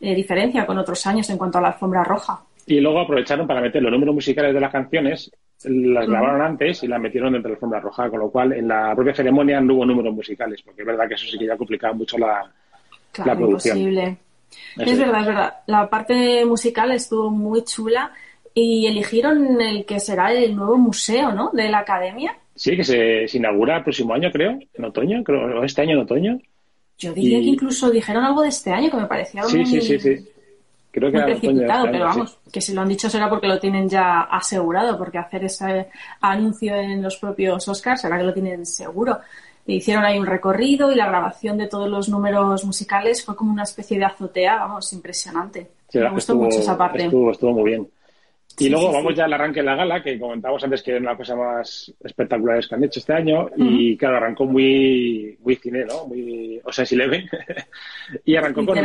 [0.00, 2.42] eh, diferencia con otros años en cuanto a la alfombra roja.
[2.66, 5.30] Y luego aprovecharon para meter los números musicales de las canciones
[5.64, 8.68] las grabaron antes y las metieron dentro de la alfombra roja, con lo cual en
[8.68, 11.56] la propia ceremonia no hubo números musicales, porque es verdad que eso sí que ya
[11.56, 12.50] complicaba mucho la,
[13.24, 13.78] la producción.
[13.78, 14.16] Imposible.
[14.76, 15.54] Es, verdad, es verdad.
[15.66, 18.12] La parte musical estuvo muy chula
[18.52, 21.50] y eligieron el que será el nuevo museo, ¿no?
[21.52, 22.36] De la academia.
[22.54, 25.98] Sí, que se, inaugura el próximo año, creo, en otoño, creo, o este año en
[26.00, 26.38] otoño.
[27.04, 29.66] Yo diría que incluso dijeron algo de este año que me parecía sí, muy...
[29.66, 30.28] Sí, sí, sí.
[30.90, 34.20] Creo que precipitado, pero vamos, que si lo han dicho será porque lo tienen ya
[34.22, 35.88] asegurado, porque hacer ese
[36.20, 39.18] anuncio en los propios Oscars será que lo tienen seguro.
[39.66, 43.64] hicieron ahí un recorrido y la grabación de todos los números musicales fue como una
[43.64, 45.66] especie de azotea, vamos, impresionante.
[45.92, 47.06] Me gustó mucho esa parte.
[47.06, 47.88] Estuvo, estuvo muy bien.
[48.58, 51.16] Y luego vamos ya al arranque de la gala, que comentábamos antes que era una
[51.16, 53.48] cosa más espectacular que han hecho este año.
[53.56, 56.06] Y claro, arrancó muy, muy cine, ¿no?
[56.06, 57.28] Muy o sea, si Eleven.
[58.24, 58.78] y arrancó con,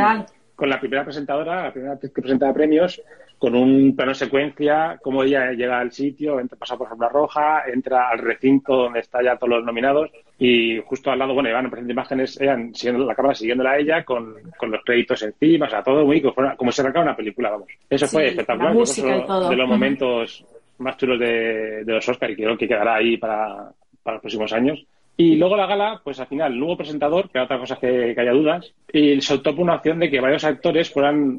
[0.60, 3.00] con la primera presentadora, la primera que presentaba premios,
[3.38, 8.10] con un plano secuencia, cómo ella llega al sitio, entra, pasa por la roja, entra
[8.10, 10.10] al recinto donde están ya todos los nominados.
[10.38, 14.04] y justo al lado, bueno, iban presentando imágenes, eran siguiendo la cámara siguiéndola a ella
[14.04, 17.52] con, con los créditos encima, o sea, todo muy como, como se arrancaba una película,
[17.52, 17.68] vamos.
[17.88, 18.74] Eso fue espectacular.
[18.74, 20.44] De los momentos
[20.76, 24.52] más chulos de, de los Oscars y creo que quedará ahí para, para los próximos
[24.52, 24.84] años.
[25.20, 28.32] Y luego la gala, pues al final, nuevo presentador, que era otra cosa que, haya
[28.32, 31.38] dudas, y soltó por una opción de que varios actores fueran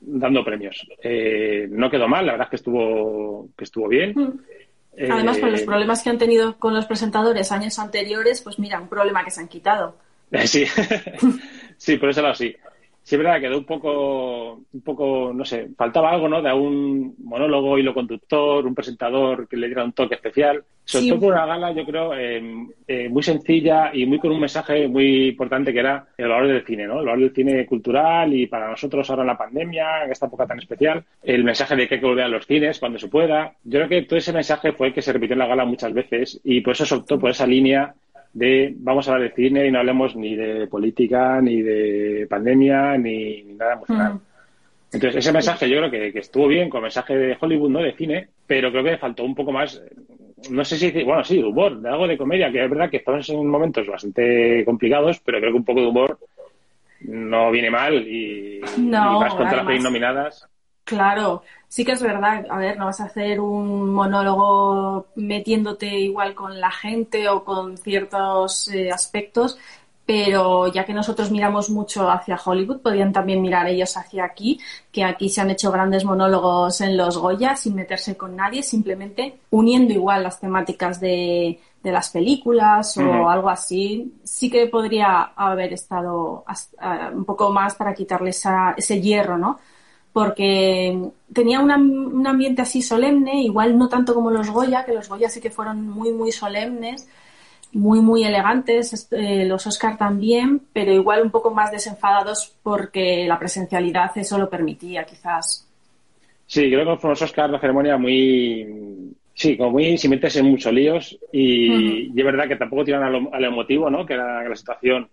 [0.00, 0.84] dando premios.
[1.00, 4.40] Eh, no quedó mal, la verdad es que estuvo, que estuvo bien.
[4.98, 8.80] Además, con los eh, problemas que han tenido con los presentadores años anteriores, pues mira,
[8.80, 9.94] un problema que se han quitado.
[10.46, 10.64] Sí,
[11.76, 12.56] sí, por eso lado sí.
[13.02, 16.42] Sí, es verdad que quedó un poco, un poco, no sé, faltaba algo, ¿no?
[16.42, 20.62] De un monólogo, hilo conductor, un presentador que le diera un toque especial.
[20.84, 22.42] Sobre todo por una gala, yo creo, eh,
[22.86, 26.64] eh, muy sencilla y muy con un mensaje muy importante que era el valor del
[26.64, 27.00] cine, ¿no?
[27.00, 30.46] El valor del cine cultural y para nosotros ahora en la pandemia, en esta época
[30.46, 33.54] tan especial, el mensaje de que hay que volver a los cines cuando se pueda.
[33.64, 35.92] Yo creo que todo ese mensaje fue el que se repitió en la gala muchas
[35.92, 37.94] veces y por eso se optó por esa línea
[38.32, 42.96] de vamos a hablar de cine y no hablemos ni de política, ni de pandemia,
[42.96, 44.14] ni, nada emocional.
[44.14, 44.20] Mm.
[44.92, 48.28] Entonces, ese mensaje yo creo que, estuvo bien con mensaje de Hollywood, no de cine,
[48.46, 49.80] pero creo que faltó un poco más,
[50.50, 52.96] no sé si, bueno, sí, de humor, de algo de comedia, que es verdad que
[52.96, 56.18] estamos en momentos bastante complicados, pero creo que un poco de humor
[57.02, 60.48] no viene mal y, más contra las nominadas.
[60.90, 62.46] Claro, sí que es verdad.
[62.50, 67.78] A ver, no vas a hacer un monólogo metiéndote igual con la gente o con
[67.78, 69.56] ciertos eh, aspectos,
[70.04, 74.58] pero ya que nosotros miramos mucho hacia Hollywood, podían también mirar ellos hacia aquí,
[74.90, 79.38] que aquí se han hecho grandes monólogos en los Goya sin meterse con nadie, simplemente
[79.50, 85.72] uniendo igual las temáticas de, de las películas o algo así, sí que podría haber
[85.72, 86.44] estado
[87.14, 89.60] un poco más para quitarle ese hierro, ¿no?
[90.12, 90.98] Porque
[91.32, 95.40] tenía un ambiente así solemne, igual no tanto como los Goya, que los Goya sí
[95.40, 97.08] que fueron muy, muy solemnes,
[97.72, 103.38] muy, muy elegantes, eh, los Oscar también, pero igual un poco más desenfadados porque la
[103.38, 105.66] presencialidad eso lo permitía, quizás.
[106.46, 110.46] Sí, creo que fueron los Oscar la ceremonia muy, sí, como muy sin meterse en
[110.46, 114.04] muchos líos y, es verdad que tampoco tiran a lo, emotivo, ¿no?
[114.04, 115.08] Que era la situación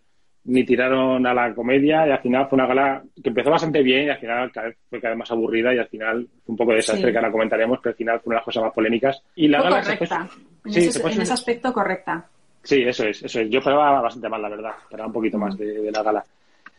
[0.47, 4.05] ni tiraron a la comedia y al final fue una gala que empezó bastante bien
[4.05, 4.51] y al final
[4.89, 7.31] fue cada vez más aburrida y al final fue un poco de desastre que ahora
[7.31, 9.21] comentaremos, pero al final fue una de las cosas más polémicas.
[9.35, 10.29] Y la gala correcta.
[10.65, 12.25] en, ese, aspecto correcta.
[12.63, 13.49] Sí, eso es, eso es.
[13.49, 14.71] Yo esperaba bastante más, la verdad.
[14.83, 16.25] Esperaba un poquito más de, la gala.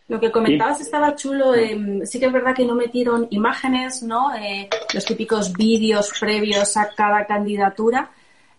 [0.08, 1.54] Lo que comentabas estaba chulo.
[1.54, 4.34] Eh, sí que es verdad que no metieron imágenes, ¿no?
[4.34, 8.10] Eh, los típicos vídeos previos a cada candidatura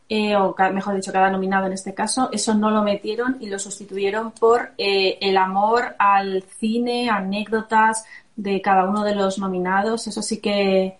[0.09, 3.59] eh, o mejor dicho, cada nominado en este caso, eso no lo metieron y lo
[3.59, 10.07] sustituyeron por eh, el amor al cine, anécdotas de cada uno de los nominados.
[10.07, 10.97] Eso sí que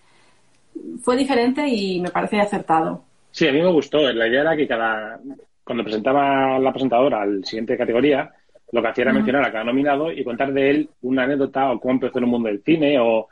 [1.02, 3.02] fue diferente y me parece acertado.
[3.32, 3.98] Sí, a mí me gustó.
[4.12, 5.18] La idea era que cada
[5.64, 8.28] cuando presentaba la presentadora al siguiente categoría,
[8.72, 11.80] lo que hacía era mencionar a cada nominado y contar de él una anécdota o
[11.80, 13.28] cómo empezó en el mundo del cine o,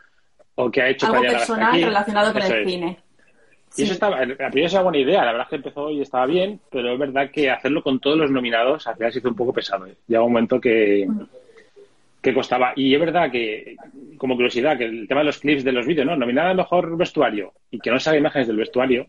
[0.54, 2.98] o qué ha hecho algo personal relacionado con el cine.
[3.78, 6.00] Y eso estaba, la primera es una buena idea, la verdad es que empezó y
[6.00, 9.28] estaba bien, pero es verdad que hacerlo con todos los nominados al final se hizo
[9.28, 9.86] un poco pesado.
[9.86, 9.94] ¿eh?
[10.08, 11.06] Llega un momento que,
[12.20, 12.72] que costaba.
[12.74, 13.76] Y es verdad que,
[14.16, 16.16] como curiosidad, que el tema de los clips de los vídeos, ¿no?
[16.16, 19.06] Nominar al mejor vestuario y que no salga imágenes del vestuario,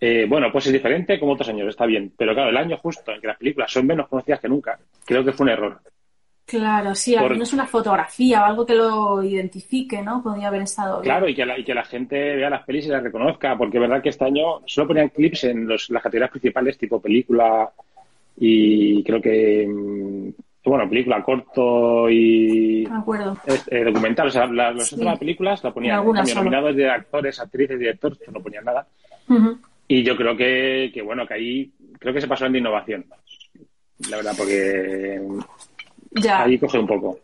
[0.00, 2.12] eh, bueno, pues es diferente como otros años, está bien.
[2.16, 5.24] Pero claro, el año justo en que las películas son menos conocidas que nunca, creo
[5.24, 5.80] que fue un error.
[6.46, 10.22] Claro, sí, al menos una fotografía o algo que lo identifique, ¿no?
[10.22, 11.04] Podría haber estado bien.
[11.04, 13.78] Claro, y que, la, y que la gente vea las pelis y las reconozca, porque
[13.78, 17.70] es verdad que este año solo ponían clips en las categorías principales, tipo película
[18.36, 20.28] y creo que, mm,
[20.64, 23.36] bueno, película corto y acuerdo.
[23.70, 24.28] Eh, documental.
[24.28, 28.86] O sea, las otras películas la ponían nominados de actores, actrices, directores, no ponían nada.
[29.86, 33.04] Y yo creo que, que, bueno, que ahí creo que se pasó en de innovación.
[34.10, 35.20] La verdad, porque
[36.14, 36.42] ya.
[36.42, 37.18] Ahí coge un poco.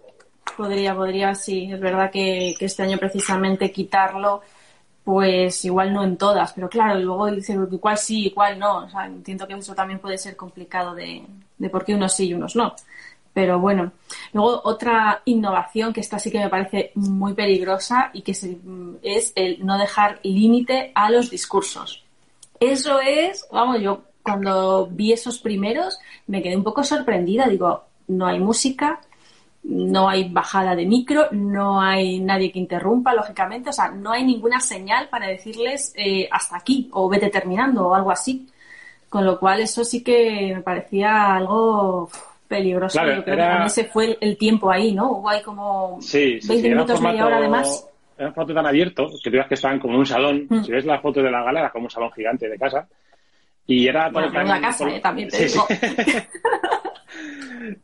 [0.57, 1.71] Podría, podría, sí.
[1.73, 4.43] Es verdad que, este año precisamente quitarlo,
[5.05, 8.85] pues igual no en todas, pero claro, luego dice igual sí, igual no.
[8.85, 11.23] O sea, entiendo que eso también puede ser complicado de,
[11.59, 12.75] de por qué unos sí y unos no.
[13.33, 13.93] Pero bueno,
[14.33, 19.65] luego otra innovación que esta sí que me parece muy peligrosa y que es el
[19.65, 22.05] no dejar límite a los discursos.
[22.59, 27.47] Eso es, vamos, yo cuando vi esos primeros me quedé un poco sorprendida.
[27.47, 29.01] Digo, no hay música,
[29.63, 34.25] no hay bajada de micro, no hay nadie que interrumpa, lógicamente, o sea, no hay
[34.25, 38.47] ninguna señal para decirles eh, hasta aquí o vete terminando o algo así.
[39.09, 42.09] Con lo cual, eso sí que me parecía algo
[42.47, 42.99] peligroso.
[42.99, 45.13] Yo creo que también se fue el, tiempo ahí, ¿no?
[45.13, 47.89] Hubo ahí como 20 minutos, media hora además.
[48.17, 50.47] Era un foto tan abierto que tú que estaban como en un salón.
[50.49, 50.63] Mm.
[50.63, 52.87] Si ves la foto de la gala, era como un salón gigante de casa
[53.67, 55.01] Y era bueno, tan, una casa, ¿eh?
[55.01, 55.67] también te digo.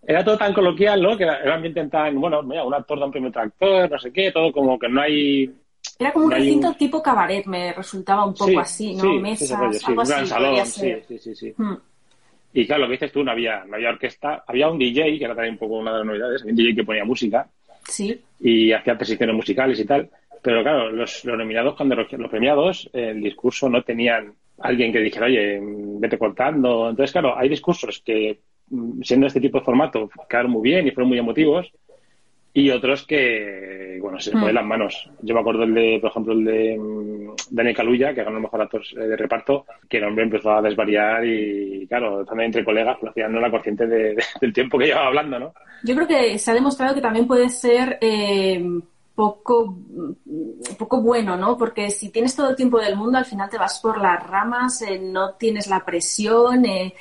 [0.07, 1.17] era todo tan coloquial, ¿no?
[1.17, 4.13] Que era, era ambiente tan, bueno, mira, un actor da un primer tractor, no sé
[4.13, 5.51] qué, todo como que no hay...
[5.99, 9.03] Era como un no recinto tipo cabaret, me resultaba un poco Sí, así, ¿no?
[9.03, 10.27] sí, Mesas, rollo, sí, algo un gran así.
[10.27, 11.55] salón, sí, sí, sí, sí.
[11.57, 11.75] Hmm.
[12.53, 15.25] Y claro, lo que dices tú, no había, no había orquesta, había un DJ, que
[15.25, 17.49] era también un poco una de las novedades, había un DJ que ponía música
[17.89, 20.11] Sí, y hacía transiciones musicales y tal,
[20.43, 25.01] pero claro, los, los nominados, cuando los, los premiados, el discurso no tenían alguien que
[25.01, 26.89] dijera, oye, vete cortando.
[26.91, 28.41] Entonces, claro, hay discursos que,
[29.03, 31.71] siendo este tipo de formato, quedaron muy bien y fueron muy emotivos,
[32.53, 34.55] y otros que, bueno, se les de Mm.
[34.55, 35.11] las manos.
[35.21, 38.43] Yo me acuerdo el de, por ejemplo, el de mm, Daniel Kaluuya, que ganó el
[38.45, 42.65] mejor actor eh, de reparto, que el hombre empezó a desvariar y, claro, también entre
[42.65, 45.53] colegas, pues al final no era consciente de- de- del tiempo que llevaba hablando, ¿no?
[45.83, 48.65] Yo creo que se ha demostrado que también puede ser eh,
[49.15, 49.77] poco,
[50.79, 51.59] poco bueno, ¿no?
[51.59, 54.81] Porque si tienes todo el tiempo del mundo, al final te vas por las ramas,
[54.83, 56.65] eh, no tienes la presión.
[56.65, 56.95] eh,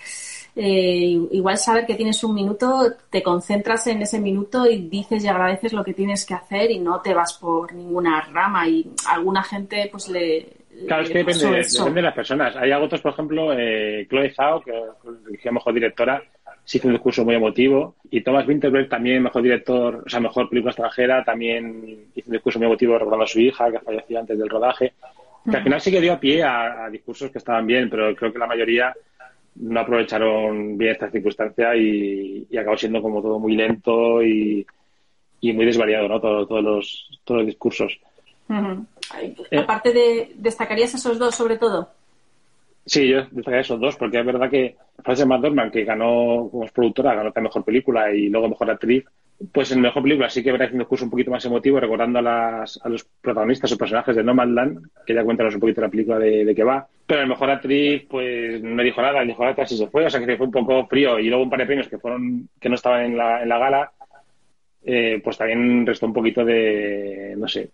[0.57, 5.27] eh, igual saber que tienes un minuto, te concentras en ese minuto y dices y
[5.27, 8.67] agradeces lo que tienes que hacer y no te vas por ninguna rama.
[8.67, 10.47] Y a alguna gente, pues le.
[10.87, 12.55] Claro, es que depende, depende de las personas.
[12.55, 14.71] Hay otros, por ejemplo, eh, Chloe Zhao, que
[15.27, 16.23] eligió mejor directora,
[16.63, 17.95] sí hizo un discurso muy emotivo.
[18.09, 22.59] Y Thomas Winterberg, también mejor director, o sea, mejor película extranjera, también hizo un discurso
[22.59, 24.93] muy emotivo recordando a su hija, que falleció antes del rodaje.
[25.49, 28.33] Que al final sí que dio pie a, a discursos que estaban bien, pero creo
[28.33, 28.93] que la mayoría
[29.55, 34.65] no aprovecharon bien esta circunstancia y, y acabó siendo como todo muy lento y,
[35.41, 36.19] y muy desvariado, ¿no?
[36.19, 37.97] Todo- todos, los, todos los discursos.
[39.11, 39.57] Ay, Eh.
[39.57, 41.89] Aparte de, ¿destacarías esos dos sobre todo?
[42.85, 47.15] Sí, yo destacaría esos dos, porque es verdad que Frances McDormand, que ganó como productora,
[47.15, 49.03] ganó la mejor película y luego mejor actriz,
[49.51, 52.21] pues en mejor película sí que verá un discurso un poquito más emotivo, recordando a,
[52.21, 56.19] las, a los protagonistas o personajes de Nomadland, que ya cuéntanos un poquito la película
[56.19, 56.87] de, de qué va.
[57.05, 60.09] Pero en mejor actriz, pues no dijo nada, el mejor actriz sí se fue, o
[60.09, 61.19] sea que fue un poco frío.
[61.19, 63.59] Y luego un par de premios que fueron que no estaban en la, en la
[63.59, 63.91] gala,
[64.83, 67.71] eh, pues también restó un poquito de, no sé,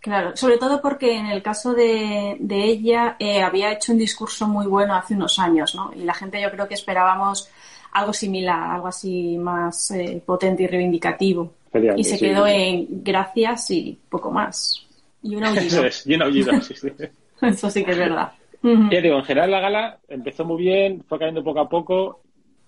[0.00, 4.48] Claro, sobre todo porque en el caso de, de ella eh, había hecho un discurso
[4.48, 5.92] muy bueno hace unos años, ¿no?
[5.94, 7.50] Y la gente yo creo que esperábamos
[7.92, 11.52] algo similar, algo así más eh, potente y reivindicativo.
[11.96, 12.24] Y se sí.
[12.26, 14.86] quedó en gracias y poco más.
[15.22, 15.66] Y un aullido.
[15.66, 16.88] Eso es, y un aullido, sí, sí.
[17.42, 18.32] Eso sí que es verdad.
[18.62, 22.20] Ya digo, en general la gala empezó muy bien, fue cayendo poco a poco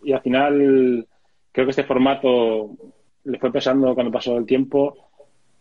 [0.02, 1.06] y al final
[1.52, 2.70] creo que este formato
[3.24, 4.96] le fue pesando cuando pasó el tiempo.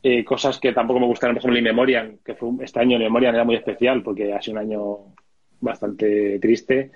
[0.03, 2.95] eh, cosas que tampoco me gustaron, por ejemplo, In Memoriam, que fue un- este año
[2.97, 4.97] In Memoriam era muy especial porque ha sido un año
[5.59, 6.91] bastante triste.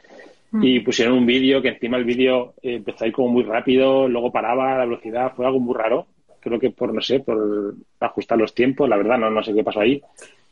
[0.53, 4.07] Y pusieron un vídeo que encima el vídeo eh, empezó a ir como muy rápido,
[4.07, 6.07] luego paraba la velocidad, fue algo muy raro.
[6.39, 9.63] Creo que por, no sé, por ajustar los tiempos, la verdad, no, no sé qué
[9.63, 10.01] pasó ahí.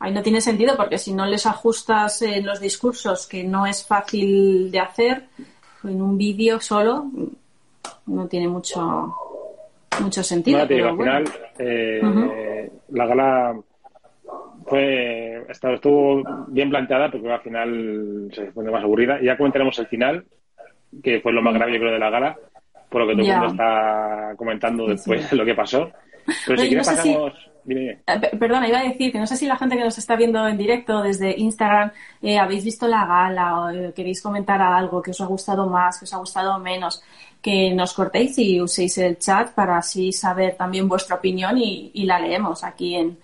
[0.00, 3.86] Ahí no tiene sentido porque si no les ajustas eh, los discursos, que no es
[3.86, 5.24] fácil de hacer,
[5.84, 7.06] en un vídeo solo
[8.06, 9.14] no tiene mucho
[10.00, 10.58] mucho sentido.
[10.58, 11.30] No, te digo, pero al bueno.
[11.30, 13.60] final eh, la gala
[14.66, 19.20] fue estuvo- estuvo bien planteada, pero al final se pone más aburrida.
[19.20, 20.24] Y ya comentaremos el final,
[21.02, 22.36] que fue lo más grave, yo creo, de la gala,
[22.88, 25.90] por lo que todo el mundo está comentando después lo que pasó.
[26.46, 27.50] Pero si quieres no sé pasamos...
[27.66, 27.98] Dime.
[28.04, 30.46] Per- Perdona, iba a decir que no sé si la gente que nos está viendo
[30.46, 35.12] en directo desde Instagram eh, habéis visto la gala o eh, queréis comentar algo que
[35.12, 37.02] os ha gustado más, que os ha gustado menos,
[37.40, 42.04] que nos cortéis y uséis el chat para así saber también vuestra opinión y, y
[42.04, 43.16] la leemos aquí en,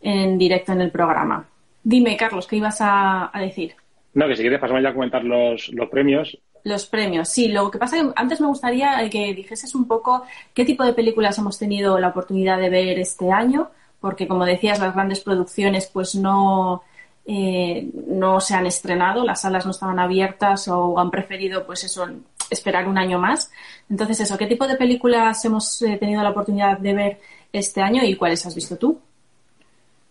[0.00, 1.48] en directo en el programa.
[1.82, 3.74] Dime, Carlos, ¿qué ibas a, a decir?
[4.14, 6.36] No, que si quieres pasamos ya a comentar los, los premios.
[6.64, 7.48] Los premios, sí.
[7.48, 10.92] Lo que pasa es que antes me gustaría que dijeses un poco qué tipo de
[10.92, 15.86] películas hemos tenido la oportunidad de ver este año, porque como decías, las grandes producciones
[15.86, 16.82] pues no,
[17.24, 22.06] eh, no se han estrenado, las salas no estaban abiertas o han preferido pues eso,
[22.50, 23.50] esperar un año más.
[23.88, 27.20] Entonces eso, ¿qué tipo de películas hemos eh, tenido la oportunidad de ver
[27.52, 29.00] este año y cuáles has visto tú?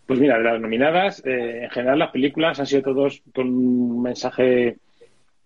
[0.10, 4.02] Pues mira, de las nominadas, eh, en general las películas han sido todos con un
[4.02, 4.78] mensaje,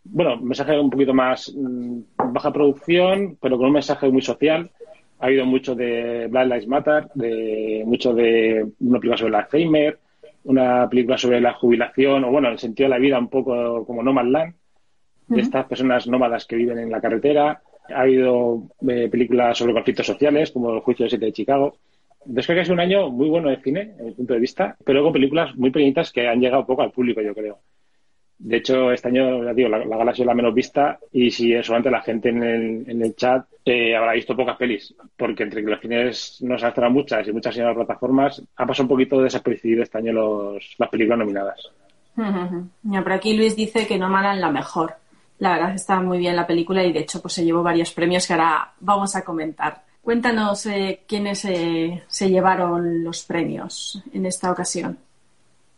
[0.06, 2.00] bueno, un mensaje un poquito más mm,
[2.32, 4.72] baja producción, pero con un mensaje muy social.
[5.20, 10.00] Ha habido mucho de Black Lives Matter, de mucho de una película sobre el Alzheimer,
[10.46, 14.02] una película sobre la jubilación, o bueno, el sentido de la vida un poco como
[14.02, 14.54] No Man's Land,
[15.28, 17.62] de estas personas nómadas que viven en la carretera.
[17.94, 21.76] Ha habido eh, películas sobre conflictos sociales, como El juicio del 7 de Chicago.
[22.26, 25.04] Creo que es un año muy bueno de cine, desde mi punto de vista, pero
[25.04, 27.60] con películas muy pequeñitas que han llegado poco al público, yo creo.
[28.38, 31.32] De hecho, este año, ya digo, la, la gala ha sido la menos vista y
[31.32, 35.44] si solamente la gente en el, en el chat eh, habrá visto pocas pelis, porque
[35.44, 38.66] entre que los cines no se han estrenado muchas y muchas en las plataformas, ha
[38.66, 41.72] pasado un poquito desapercibido este año los, las películas nominadas.
[42.16, 44.96] Por aquí Luis dice que no malan la mejor.
[45.40, 47.92] La verdad es está muy bien la película y de hecho pues se llevó varios
[47.92, 49.82] premios que ahora vamos a comentar.
[50.04, 54.98] Cuéntanos eh, quiénes eh, se llevaron los premios en esta ocasión.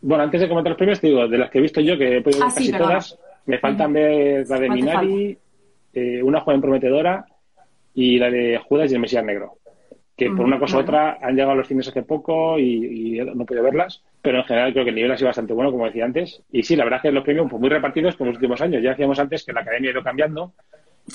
[0.00, 2.16] Bueno, antes de comentar los premios, te digo, de las que he visto yo, que
[2.16, 5.38] he podido ver ah, casi todas, me faltan ver la de Minari,
[5.94, 7.24] eh, Una joven prometedora
[7.94, 9.58] y la de Judas y el Mesías Negro.
[10.16, 13.42] Que por una cosa u otra han llegado a los cines hace poco y, no
[13.42, 15.84] he podido verlas, pero en general creo que el nivel ha sido bastante bueno, como
[15.84, 16.42] decía antes.
[16.50, 18.82] Y sí, la verdad es que los premios pues, muy repartidos como los últimos años.
[18.82, 20.54] Ya decíamos antes que la academia ha ido cambiando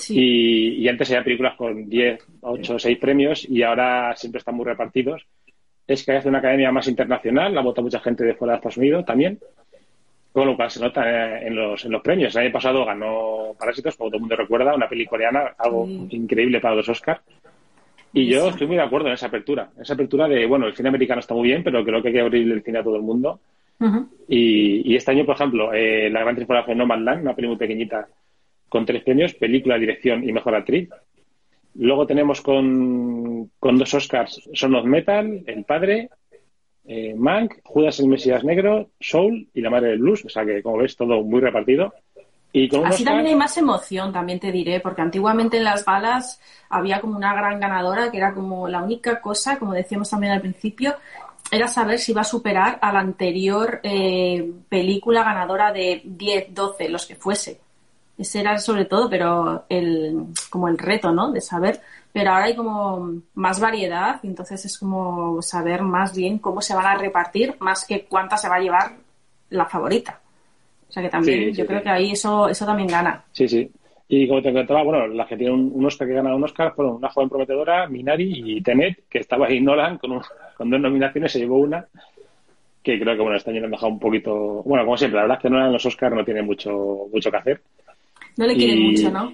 [0.08, 5.26] y, antes había películas con 10, 8, 6 premios y ahora siempre están muy repartidos.
[5.86, 8.78] Es que hace una academia más internacional, la vota mucha gente de fuera de Estados
[8.78, 9.38] Unidos también.
[10.32, 12.34] Con lo cual se nota en los, en los premios.
[12.34, 16.58] El año pasado ganó Parásitos, como todo el mundo recuerda, una peli coreana, algo increíble
[16.58, 17.20] para los Oscars.
[18.12, 19.70] Y yo estoy muy de acuerdo en esa apertura.
[19.80, 22.20] Esa apertura de, bueno, el cine americano está muy bien, pero creo que hay que
[22.20, 23.40] abrir el cine a todo el mundo.
[24.28, 27.48] y, este año, por ejemplo, eh, la gran temporada fue No Man's Land, una peli
[27.48, 28.06] muy pequeñita
[28.68, 30.88] con tres premios, película, dirección y mejor actriz.
[31.74, 36.10] Luego tenemos con, con dos Oscars Son of Metal, El Padre,
[36.84, 40.24] eh, Mank, Judas el Mesías Negro, Soul y La Madre del Blues.
[40.24, 41.94] O sea que, como ves, todo muy repartido.
[42.54, 46.38] Y Así también hay más emoción, también te diré, porque antiguamente en las balas
[46.68, 50.42] había como una gran ganadora que era como la única cosa, como decíamos también al
[50.42, 50.94] principio,
[51.50, 56.88] era saber si iba a superar a la anterior eh, película ganadora de 10, 12,
[56.88, 57.60] los que fuese.
[58.16, 61.30] Ese era sobre todo, pero el, como el reto, ¿no?
[61.32, 61.80] De saber.
[62.12, 66.74] Pero ahora hay como más variedad y entonces es como saber más bien cómo se
[66.74, 68.96] van a repartir, más que cuánta se va a llevar
[69.50, 70.21] la favorita.
[70.92, 73.24] O sea que también, yo creo que ahí eso, eso también gana.
[73.32, 73.66] Sí, sí.
[74.08, 76.96] Y como te contaba, bueno, las que tienen un, Oscar que gana un Oscar fueron
[76.96, 80.20] una joven prometedora, Minari y Tenet, que estaba ahí Nolan con,
[80.56, 81.86] con dos nominaciones, se llevó una
[82.82, 84.34] que creo que bueno este año han dejado un poquito
[84.64, 87.30] bueno como siempre la verdad es que Nolan en los Oscars no tiene mucho mucho
[87.30, 87.60] que hacer
[88.36, 89.32] no le quieren mucho, ¿no?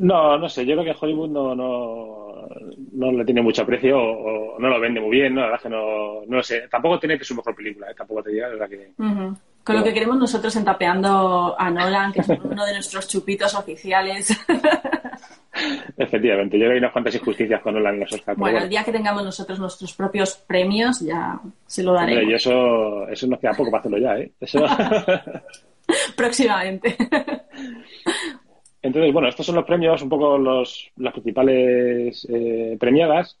[0.00, 2.48] No, no sé, yo creo que Hollywood no, no,
[2.92, 5.40] no le tiene mucho aprecio o, no lo vende muy bien, ¿no?
[5.40, 6.68] La verdad que no, no sé.
[6.70, 7.94] Tampoco tiene que su mejor película, ¿eh?
[7.96, 8.90] tampoco te diga, la verdad que...
[9.64, 13.54] Con lo que queremos nosotros en Tapeando a Nolan, que es uno de nuestros chupitos
[13.54, 14.38] oficiales.
[15.96, 18.38] Efectivamente, yo creo que hay unas cuantas injusticias con Nolan en los Oscars.
[18.38, 22.24] Bueno, el día que tengamos nosotros nuestros propios premios ya se lo daremos.
[22.24, 24.32] y eso, eso nos queda poco para hacerlo ya, ¿eh?
[24.38, 24.64] Eso...
[26.16, 26.96] Próximamente.
[28.82, 33.38] Entonces, bueno, estos son los premios, un poco los, las principales eh, premiadas.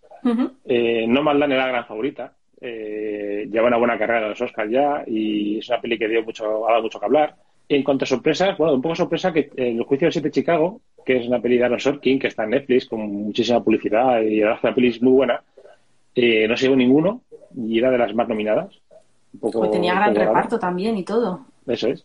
[0.64, 2.32] Eh, no Mandan era la gran favorita.
[2.60, 6.22] Eh, lleva una buena carrera en los Oscars ya y es una peli que dio
[6.22, 7.34] mucho, ha dado mucho que hablar.
[7.68, 10.80] En cuanto a sorpresas, bueno, un poco sorpresa que El Juicio del 7 de Chicago,
[11.04, 14.42] que es una peli de Aaron Sorkin, que está en Netflix con muchísima publicidad y
[14.42, 15.42] es una peli es muy buena,
[16.14, 17.22] no se llevó ninguno
[17.56, 18.74] y era de las más nominadas.
[19.32, 21.40] Un poco, pues tenía gran reparto también y todo.
[21.66, 22.04] Eso es.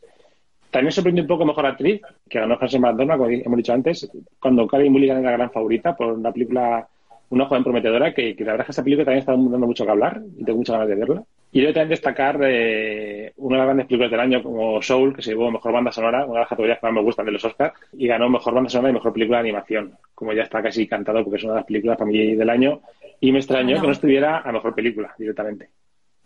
[0.71, 4.67] También sorprendió un poco mejor actriz, que ganó Frances McDormand, como hemos dicho antes, cuando
[4.67, 6.87] Carey Mulligan era la gran favorita por una película,
[7.29, 9.91] una joven prometedora, que, la verdad es que esa película también está dando mucho que
[9.91, 11.23] hablar y tengo muchas ganas de verla.
[11.51, 15.21] Y luego también destacar eh, una de las grandes películas del año como Soul, que
[15.21, 17.45] se llevó Mejor Banda Sonora, una de las categorías que más me gustan de los
[17.45, 20.87] Oscars, y ganó Mejor Banda Sonora y Mejor Película de Animación, como ya está casi
[20.87, 22.81] cantado porque es una de las películas para mí del año,
[23.19, 25.69] y me extrañó que no estuviera a Mejor Película directamente.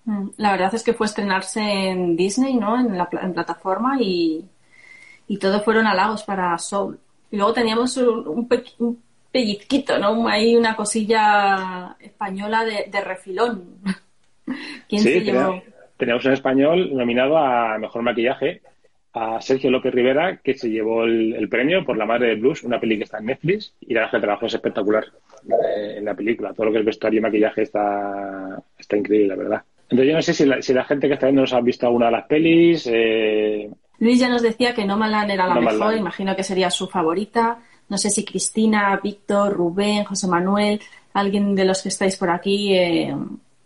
[0.06, 2.80] Mm, la verdad es que fue estrenarse en Disney, ¿no?
[2.80, 4.46] En la en plataforma y,
[5.28, 7.00] y todo fueron halagos para Soul.
[7.32, 8.48] Y luego teníamos un,
[9.34, 10.28] pellizquito, ¿no?
[10.28, 13.80] Hay una cosilla española de, refilón.
[14.88, 15.62] ¿Quién se llevó?
[15.98, 18.62] Teníamos un español nominado a Mejor Maquillaje,
[19.14, 22.80] a Sergio López Rivera, que se llevó el, premio por La Madre de Blues, una
[22.80, 25.06] película que está en Netflix, y la verdad que el trabajo es espectacular
[25.48, 26.54] eh, en la película.
[26.54, 29.64] Todo lo que es vestuario y maquillaje está, está increíble, la verdad.
[29.84, 31.88] Entonces yo no sé si la, si la gente que está viendo nos ha visto
[31.88, 33.70] alguna de las pelis, eh,
[34.00, 37.60] Luis ya nos decía que No Land era la mejor, imagino que sería su favorita.
[37.94, 40.82] No sé si Cristina, Víctor, Rubén, José Manuel,
[41.14, 43.16] alguien de los que estáis por aquí eh,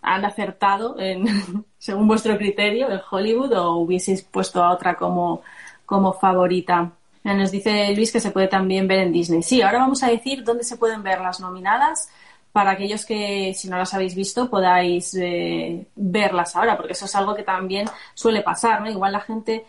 [0.01, 1.25] han acertado en,
[1.77, 5.43] según vuestro criterio en Hollywood o hubieseis puesto a otra como,
[5.85, 6.91] como favorita.
[7.23, 9.43] Nos dice Luis que se puede también ver en Disney.
[9.43, 12.09] Sí, ahora vamos a decir dónde se pueden ver las nominadas
[12.51, 17.15] para aquellos que, si no las habéis visto, podáis eh, verlas ahora, porque eso es
[17.15, 18.89] algo que también suele pasar, ¿no?
[18.89, 19.65] Igual la gente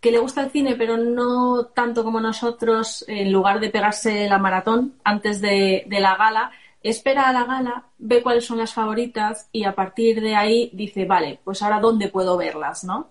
[0.00, 4.38] que le gusta el cine, pero no tanto como nosotros, en lugar de pegarse la
[4.38, 6.50] maratón antes de, la gala,
[6.82, 11.04] espera a la gala, ve cuáles son las favoritas y a partir de ahí dice,
[11.06, 13.08] vale, pues ahora dónde puedo verlas, ¿no?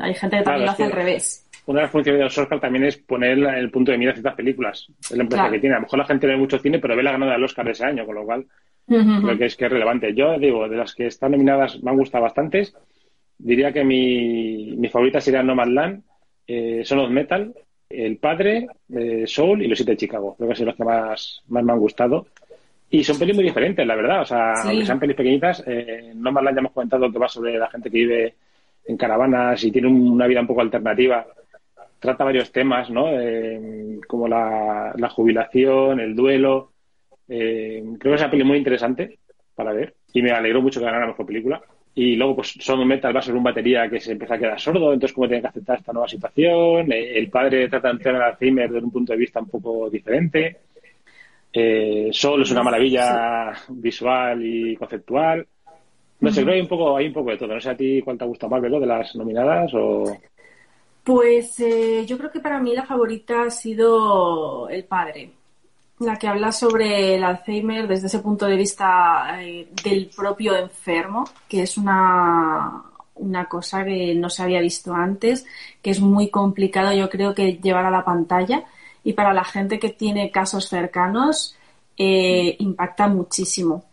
[0.00, 1.44] hay gente que también lo hace al revés.
[1.66, 4.14] Una de las funciones de los Oscar también es poner el punto de mira a
[4.14, 4.86] ciertas películas.
[5.00, 5.74] Es la empresa que tiene.
[5.74, 7.72] A lo mejor la gente ve mucho cine, pero ve la ganada del Oscar de
[7.72, 8.46] ese año, con lo cual
[8.86, 10.14] creo que es que es relevante.
[10.14, 12.76] Yo digo, de las que están nominadas me han gustado bastantes.
[13.38, 16.02] Diría que mi, mi favorita sería No Land,
[16.46, 17.54] eh, Son of Metal,
[17.88, 20.34] El Padre, eh, Soul y Los Siete de Chicago.
[20.36, 22.26] Creo que son los que más, más me han gustado.
[22.90, 24.22] Y son pelis muy diferentes, la verdad.
[24.22, 27.58] O sea, aunque sean pelis pequeñitas, eh, no más la hayamos comentado que va sobre
[27.58, 28.34] la gente que vive
[28.86, 31.26] en caravanas y tiene una vida un poco alternativa.
[31.98, 33.08] Trata varios temas, ¿no?
[33.10, 36.70] Eh, como la, la, jubilación, el duelo.
[37.26, 39.18] Eh, creo que es una peli muy interesante
[39.54, 39.94] para ver.
[40.12, 41.62] Y me alegró mucho que ganara mejor película.
[41.96, 44.60] Y luego, pues, Son Metal va a ser un batería que se empieza a quedar
[44.60, 46.92] sordo, entonces, ¿cómo tiene que aceptar esta nueva situación?
[46.92, 49.88] Eh, el padre trata de entrar al Alzheimer desde un punto de vista un poco
[49.88, 50.56] diferente.
[51.52, 55.46] Eh, Sol es una maravilla visual y conceptual.
[56.18, 57.54] No sé, creo que hay un poco, hay un poco de todo.
[57.54, 58.80] No sé a ti cuál te gusta más, ¿verdad?
[58.80, 60.18] De las nominadas o.
[61.04, 65.30] Pues eh, yo creo que para mí la favorita ha sido El Padre,
[66.04, 71.24] la que habla sobre el Alzheimer desde ese punto de vista eh, del propio enfermo,
[71.48, 72.82] que es una,
[73.16, 75.46] una cosa que no se había visto antes,
[75.82, 78.64] que es muy complicado yo creo que llevar a la pantalla
[79.02, 81.56] y para la gente que tiene casos cercanos
[81.96, 83.84] eh, impacta muchísimo.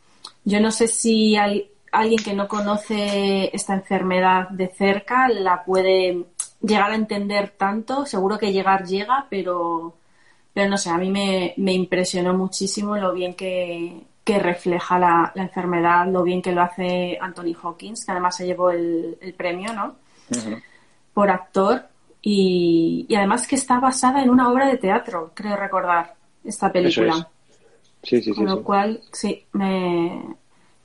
[0.43, 6.25] Yo no sé si alguien que no conoce esta enfermedad de cerca la puede
[6.61, 9.93] llegar a entender tanto, seguro que llegar llega, pero,
[10.53, 15.31] pero no sé, a mí me, me impresionó muchísimo lo bien que, que refleja la,
[15.35, 19.33] la, enfermedad, lo bien que lo hace Anthony Hawkins, que además se llevó el, el
[19.33, 19.95] premio, ¿no?
[21.13, 21.83] Por actor.
[22.21, 27.27] Y, y, además que está basada en una obra de teatro, creo recordar, esta película.
[28.03, 28.63] Sí, sí, Con lo sí.
[28.63, 30.23] cual, sí, me,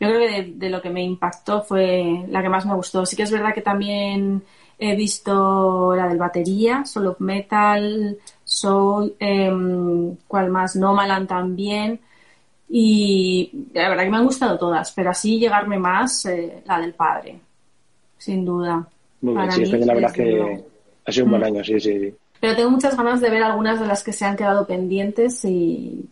[0.01, 3.05] yo creo que de, de, lo que me impactó fue la que más me gustó.
[3.05, 4.43] Sí que es verdad que también
[4.79, 8.19] he visto la del batería, Soul of Metal,
[8.57, 9.53] Soul, eh,
[10.27, 10.77] ¿cuál más?
[10.77, 12.01] Nomaland también.
[12.71, 16.95] Y la verdad que me han gustado todas, pero así llegarme más eh, la del
[16.95, 17.39] padre,
[18.17, 18.89] sin duda.
[19.21, 20.65] Muy bien, Para sí, mí, la verdad que
[21.05, 22.15] ha sido un buen año, sí, sí.
[22.41, 26.09] Pero tengo muchas ganas de ver algunas de las que se han quedado pendientes y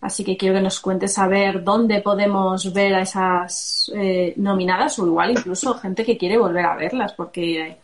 [0.00, 4.98] así que quiero que nos cuentes a ver dónde podemos ver a esas eh, nominadas
[4.98, 7.76] o igual incluso gente que quiere volver a verlas porque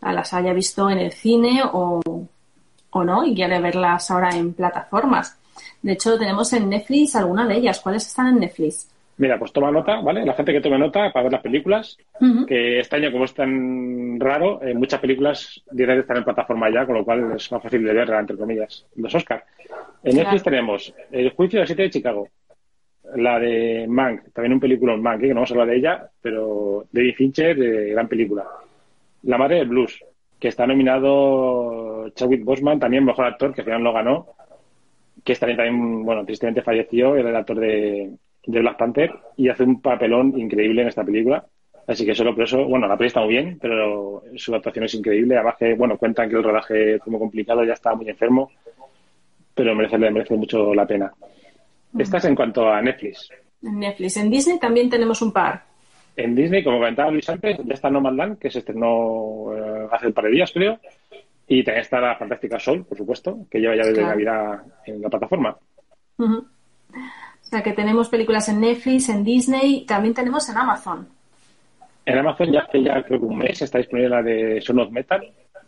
[0.00, 2.00] las haya visto en el cine o,
[2.98, 5.38] o no y quiere verlas ahora en plataformas.
[5.82, 7.80] De hecho, tenemos en Netflix alguna de ellas.
[7.80, 8.90] ¿Cuáles están en Netflix?
[9.18, 10.26] Mira, pues toma nota, ¿vale?
[10.26, 12.46] La gente que tome nota para ver las películas, uh -huh.
[12.46, 16.84] que este año, como es tan raro, eh, muchas películas directamente están en plataforma ya,
[16.84, 19.42] con lo cual es más fácil de ver, entre comillas, los Oscar.
[20.02, 20.16] En claro.
[20.18, 22.28] Netflix tenemos El juicio de siete de Chicago,
[23.14, 25.28] la de Mank, también un película Mank, ¿eh?
[25.28, 28.44] que no vamos a hablar de ella, pero David Fincher, eh, gran película.
[29.22, 29.98] La madre del blues,
[30.38, 34.26] que está nominado Chadwick Boseman, también mejor actor, que al final lo ganó,
[35.24, 38.12] que también, también bueno, tristemente falleció, era el actor de,
[38.46, 41.44] de Black Panther y hace un papelón increíble en esta película.
[41.86, 44.94] Así que solo por eso, bueno, la peli está muy bien, pero su actuación es
[44.94, 45.36] increíble.
[45.36, 48.50] Además que, bueno, cuentan que el rodaje fue muy complicado, ya estaba muy enfermo,
[49.54, 51.12] pero merece, merece mucho la pena.
[51.92, 52.00] Mm.
[52.00, 53.30] Esta es en cuanto a Netflix.
[53.62, 54.16] Netflix.
[54.16, 55.64] En Disney también tenemos un par.
[56.16, 59.88] En Disney, como comentaba Luis antes, ya está No Man's Land, que se estronó eh,
[59.92, 60.78] hace un par de días, creo.
[61.46, 64.08] Y también está la fantástica Sol, por supuesto, que lleva ya desde claro.
[64.08, 65.56] Navidad en la plataforma.
[66.18, 66.46] Uh -huh.
[67.46, 71.06] O sea que tenemos películas en Netflix, en Disney, también tenemos en Amazon.
[72.04, 74.90] En Amazon ya hace ya creo que un mes está disponible la de Son of
[74.90, 75.22] Metal,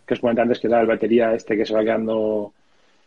[0.07, 2.53] que os comenté antes que era el batería este que se va quedando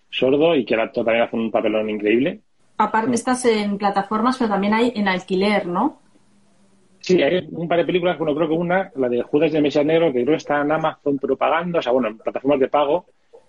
[0.10, 2.40] sordo y que el actor también hace un papelón increíble.
[2.78, 3.14] Aparte mm.
[3.14, 6.00] estás en plataformas, pero también hay en alquiler, ¿no?
[7.02, 9.86] Sí, hay un par de películas, bueno, creo que una, la de Judas de Mesías
[9.86, 13.06] Negro, que creo que está en Amazon propagando, o sea, bueno, en plataformas de pago,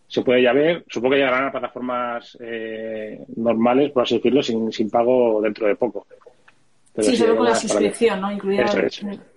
[0.06, 0.84] se puede ya ver.
[0.88, 5.76] Supongo que llegarán a plataformas eh, normales, por así decirlo, sin, sin pago dentro de
[5.76, 6.06] poco.
[6.94, 8.30] Pero sí, solo con la suscripción, ¿no?
[8.30, 8.66] Incluida,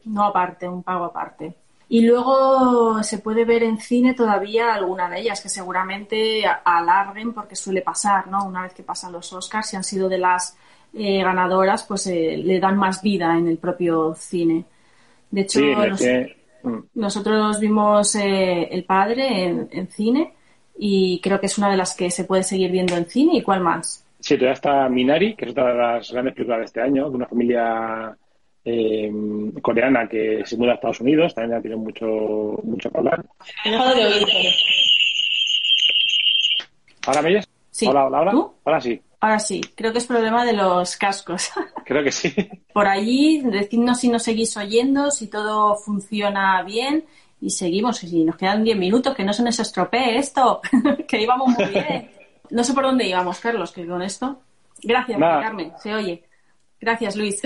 [0.06, 1.54] no aparte, un pago aparte.
[1.88, 7.56] Y luego se puede ver en cine todavía alguna de ellas, que seguramente alarguen porque
[7.56, 8.46] suele pasar, ¿no?
[8.46, 10.58] Una vez que pasan los Oscars, si han sido de las
[10.98, 14.66] eh, ganadoras, pues eh, le dan más vida en el propio cine.
[15.30, 16.36] De hecho, sí, nos, que...
[16.94, 20.34] nosotros vimos eh, El Padre en, en cine
[20.78, 23.38] y creo que es una de las que se puede seguir viendo en cine.
[23.38, 24.06] ¿Y cuál más?
[24.20, 27.16] Sí, todavía está Minari, que es otra de las grandes películas de este año, de
[27.16, 28.18] una familia
[28.64, 29.12] eh,
[29.62, 32.08] coreana que se muda a Estados Unidos, también ya tiene mucho,
[32.64, 33.24] mucho que hablar.
[33.64, 34.28] He dejado de oír.
[37.06, 37.48] ¿Ahora me oyes?
[37.70, 37.86] Sí.
[37.88, 38.32] ¿Hola, hola, hola?
[38.32, 38.54] ¿Tú?
[38.66, 39.00] Ahora sí.
[39.26, 41.50] Ahora sí, creo que es problema de los cascos.
[41.84, 42.32] Creo que sí.
[42.72, 47.06] Por allí, decidnos si nos seguís oyendo, si todo funciona bien
[47.42, 48.04] y seguimos.
[48.04, 50.62] Y nos quedan 10 minutos, que no se nos estropee esto,
[51.08, 52.12] que íbamos muy bien.
[52.52, 54.40] No sé por dónde íbamos, Carlos, que con esto.
[54.84, 55.42] Gracias, Nada.
[55.42, 56.24] Carmen, se oye.
[56.80, 57.42] Gracias, Luis.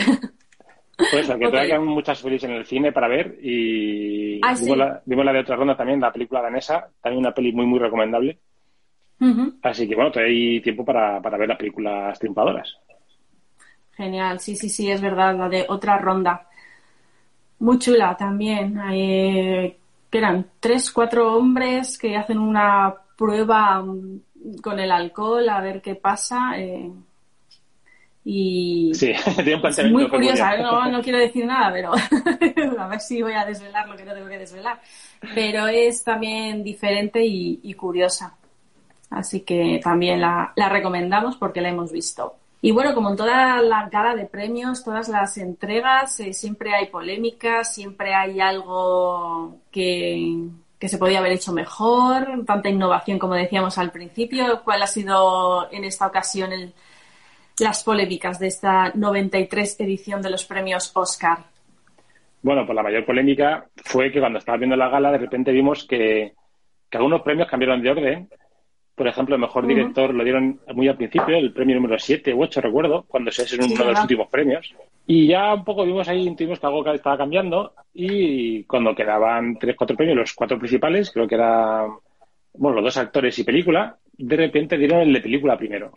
[0.98, 1.52] Pues eso, que Ok.
[1.52, 4.66] todavía quedan muchas pelis en el cine para ver y Ah, sí.
[4.66, 7.66] vimos, la, vimos la de otra ronda también, la película danesa, también una peli muy
[7.66, 8.38] muy recomendable.
[9.61, 12.78] Así que bueno, todavía hay tiempo para, para ver las películas triunfadoras.
[13.95, 16.47] Genial, sí, sí, sí, es verdad, la de otra ronda.
[17.59, 18.80] Muy chula también.
[18.91, 19.76] Eh,
[20.09, 24.22] que eran tres, cuatro hombres que hacen una prueba mm,
[24.61, 26.57] con el alcohol a ver qué pasa.
[26.57, 26.89] Eh,
[28.26, 31.91] y sí, es muy curiosa, no, no, quiero decir nada, pero
[32.80, 34.80] a ver si voy a desvelar lo que no tengo que desvelar.
[35.34, 38.36] Pero es también diferente y, curiosa.
[39.10, 42.36] Así que también la, la, recomendamos porque la hemos visto.
[42.62, 46.88] Y bueno, como en toda la gala de premios, todas las entregas, eh, siempre hay
[46.88, 50.47] polémica, siempre hay algo que,
[50.78, 54.62] que se podía haber hecho mejor, tanta innovación como decíamos al principio.
[54.64, 56.74] ¿Cuál ha sido en esta ocasión el,
[57.60, 61.39] las polémicas de esta 93 edición de los premios Oscar?
[62.41, 65.86] Bueno, pues la mayor polémica fue que cuando estaba viendo la gala, de repente vimos
[65.86, 66.34] que,
[66.91, 68.30] algunos premios cambiaron de orden.
[69.00, 72.43] Por ejemplo, el mejor director lo dieron muy al principio, el premio número 7 u
[72.43, 74.76] 8, recuerdo, cuando se es uno de los últimos premios.
[75.08, 77.72] Y ya un poco vimos ahí, intuimos que algo estaba cambiando.
[77.93, 81.91] Y cuando quedaban tres, cuatro premios, los cuatro principales, creo que eran
[82.56, 85.93] bueno, los dos actores y película, de repente dieron el de película primero.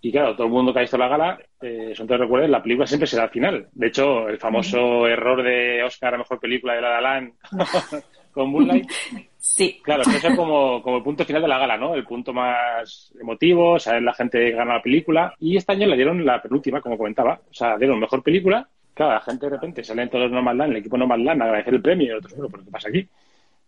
[0.00, 2.62] Y claro, todo el mundo que ha visto la gala, eh, son todos recuerdos, la
[2.62, 3.68] película siempre será al final.
[3.72, 7.30] De hecho, el famoso error de Oscar a mejor película de La La
[8.32, 8.90] con Moonlight.
[9.38, 9.80] Sí.
[9.82, 11.94] Claro, eso es como, como el punto final de la gala, ¿no?
[11.94, 15.34] El punto más emotivo, saber la gente gana la película.
[15.40, 17.40] Y este año le dieron la penúltima, como comentaba.
[17.50, 18.68] O sea, dieron mejor película.
[18.98, 21.82] Claro, la gente de repente salen todos los Nomadland, el equipo Nomadland, a agradecer el
[21.82, 23.08] premio y otros, bueno, ¿pero qué pasa aquí?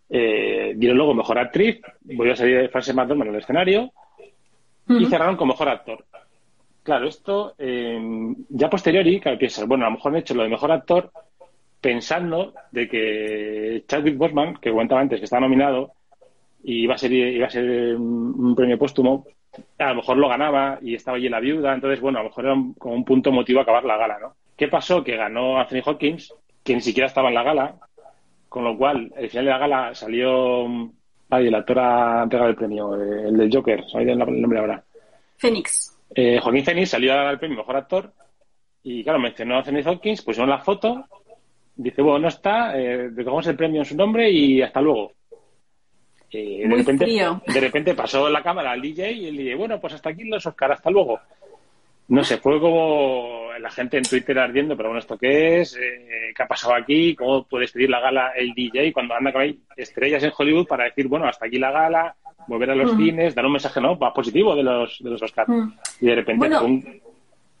[0.09, 3.93] Eh, dieron luego mejor actriz, volvió a salir de Frances McDormand en el escenario
[4.89, 6.03] y cerraron con mejor actor.
[6.83, 7.97] Claro, esto eh,
[8.49, 11.13] ya posteriori, claro, piensas, bueno, a lo mejor han hecho lo de mejor actor
[11.81, 15.91] pensando de que Chadwick Boseman, que comentaba antes que estaba nominado
[16.63, 19.25] y iba a ser iba a ser un, premio póstumo,
[19.79, 22.45] a lo mejor lo ganaba y estaba allí la viuda, entonces bueno, a lo mejor
[22.45, 24.35] era como un punto motivo acabar la gala, ¿no?
[24.55, 25.03] ¿Qué pasó?
[25.03, 27.75] Que ganó Anthony Hopkins, que ni siquiera estaba en la gala,
[28.47, 30.67] con lo cual, al final de la gala salió
[31.31, 34.83] ay, el actor a entregar el premio, eh, el del Joker, ¿sabéis el nombre ahora?
[35.37, 35.97] Phoenix.
[36.13, 38.13] Eh, Joaquín Phoenix salió a dar el premio Mejor Actor
[38.83, 41.05] y, claro, mencionó a Anthony Hopkins, pusieron la foto,
[41.75, 45.13] dice, bueno, no está, eh, recogemos el premio en su nombre y hasta luego.
[46.31, 50.11] De, repente, de repente pasó la cámara al DJ y él dice, bueno, pues hasta
[50.11, 51.19] aquí los Oscar, hasta luego.
[52.07, 55.75] No sé, fue como la gente en Twitter ardiendo, pero bueno, ¿esto qué es?
[55.75, 57.15] Eh, ¿Qué ha pasado aquí?
[57.15, 59.43] ¿Cómo puede pedir la gala el DJ cuando anda con
[59.75, 62.15] estrellas en Hollywood para decir, bueno, hasta aquí la gala,
[62.47, 65.49] volver a los cines, dar un mensaje no más positivo de los, de los Oscars.
[65.99, 66.47] Y de repente.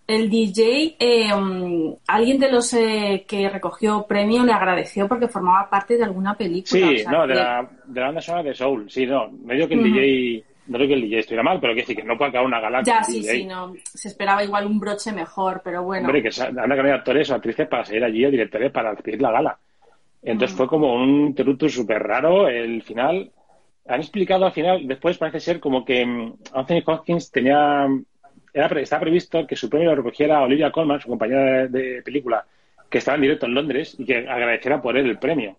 [0.07, 5.69] El DJ, eh, um, alguien de los eh, que recogió premio le agradeció porque formaba
[5.69, 6.87] parte de alguna película.
[6.87, 8.89] Sí, no, de, la, de la banda sonora de Soul.
[8.89, 10.43] Sí, no, no digo que el DJ.
[10.67, 12.59] No creo que el DJ estuviera mal, pero que decir que no puede acabar una
[12.59, 12.83] gala.
[12.83, 13.73] Ya, sí, sí, no.
[13.83, 16.07] Se esperaba igual un broche mejor, pero bueno.
[16.07, 19.31] Hombre, que anda con actores o actrices para salir allí o directores para recibir la
[19.31, 19.57] gala.
[20.21, 23.31] Entonces fue como un teruto súper raro el final
[23.87, 27.87] han explicado al final, después parece ser como que mm, Anthony Hopkins tenía,
[28.53, 32.45] era, estaba previsto que su premio lo recogiera Olivia Colman, su compañera de, película,
[32.89, 35.57] que estaba en directo en Londres y que agradeciera por él el premio.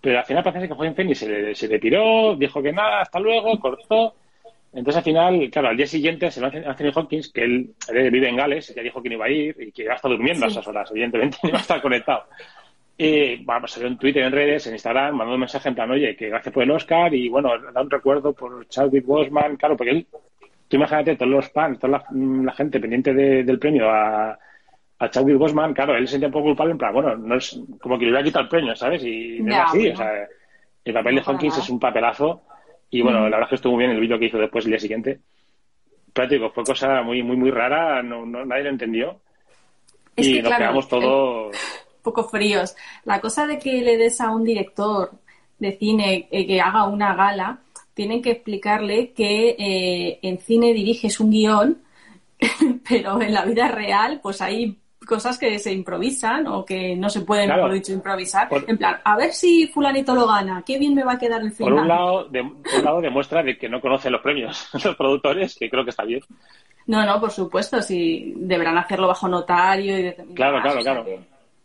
[0.00, 3.00] Pero al final parece que Joaquin Phoenix se le, se le tiró, dijo que nada,
[3.00, 4.14] hasta luego, cortó.
[4.72, 8.36] Entonces al final, claro, al día siguiente se lo Anthony Hopkins, que él, vive en
[8.36, 10.48] Gales, ya dijo que no iba a ir y que iba a estar durmiendo a
[10.48, 12.24] esas horas, evidentemente, no iba a estar conectado.
[12.96, 16.16] Y bueno, salió en Twitter, en redes, en Instagram, mandó un mensaje en plan, oye,
[16.16, 19.90] que gracias por el Oscar y bueno, da un recuerdo por Chadwick Boseman, claro, porque
[19.90, 20.06] él,
[20.72, 24.38] tú imagínate, todos los fans, toda la, gente pendiente del premio a,
[24.98, 27.60] a Chadwick Boseman, claro, él se sentía un poco culpable en plan, bueno, no es
[27.78, 29.04] como que le hubiera quitado el premio, ¿sabes?
[29.04, 30.26] Y no es así, o sea,
[30.82, 32.42] el papel de Hawkins es un papelazo
[32.88, 34.70] y bueno, la verdad es que estuvo muy bien el vídeo que hizo después el
[34.70, 35.20] día siguiente.
[36.14, 39.20] Práctico, fue cosa muy, muy, muy rara, no, nadie lo entendió.
[40.16, 41.54] y nos quedamos todos
[42.02, 42.74] poco fríos.
[43.04, 45.10] La cosa de que le des a un director
[45.58, 47.58] de cine eh, que haga una gala,
[47.94, 51.82] tienen que explicarle que eh, en cine diriges un guion,
[52.88, 57.22] pero en la vida real, pues hay cosas que se improvisan o que no se
[57.22, 58.48] pueden, por dicho, improvisar.
[58.66, 61.52] en plan, a ver si fulanito lo gana, qué bien me va a quedar el
[61.52, 61.72] final.
[61.72, 65.56] Por un lado, de, un lado demuestra de que no conocen los premios los productores,
[65.58, 66.20] que creo que está bien.
[66.86, 71.04] No, no, por supuesto, si deberán hacerlo bajo notario y Claro, claro, claro.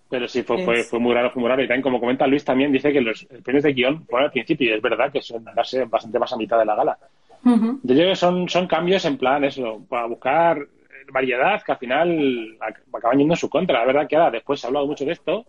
[0.09, 1.61] Pero sí, fue, fue, fue, muy raro, fue muy raro.
[1.61, 4.69] Y también, como comenta Luis, también dice que los premios de guion fueron al principio,
[4.69, 6.97] y es verdad que son bastante más a mitad de la gala.
[7.43, 10.65] Yo creo que son, son cambios en plan eso, para buscar
[11.11, 12.57] variedad que al final
[12.93, 13.79] acaban yendo en su contra.
[13.79, 15.45] La verdad que ahora después se ha hablado mucho de esto,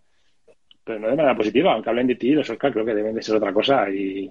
[0.84, 3.22] pero no de manera positiva, aunque hablen de ti, los Oscar creo que deben de
[3.22, 4.30] ser otra cosa y,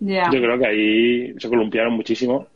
[0.00, 2.48] Yo creo que ahí se columpiaron muchísimo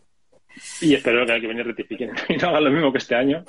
[0.81, 3.45] y espero que el que viene rectifiquen y no hagan lo mismo que este año.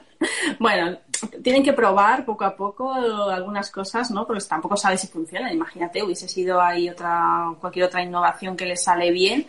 [0.58, 0.98] bueno,
[1.42, 4.26] tienen que probar poco a poco algunas cosas, ¿no?
[4.26, 5.52] Porque tampoco sabe si funcionan.
[5.52, 9.46] Imagínate, hubiese sido ahí otra, cualquier otra innovación que les sale bien,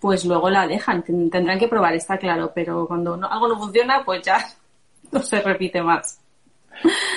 [0.00, 1.02] pues luego la dejan.
[1.02, 4.38] Tendrán que probar, está claro, pero cuando algo no funciona, pues ya
[5.12, 6.20] no se repite más.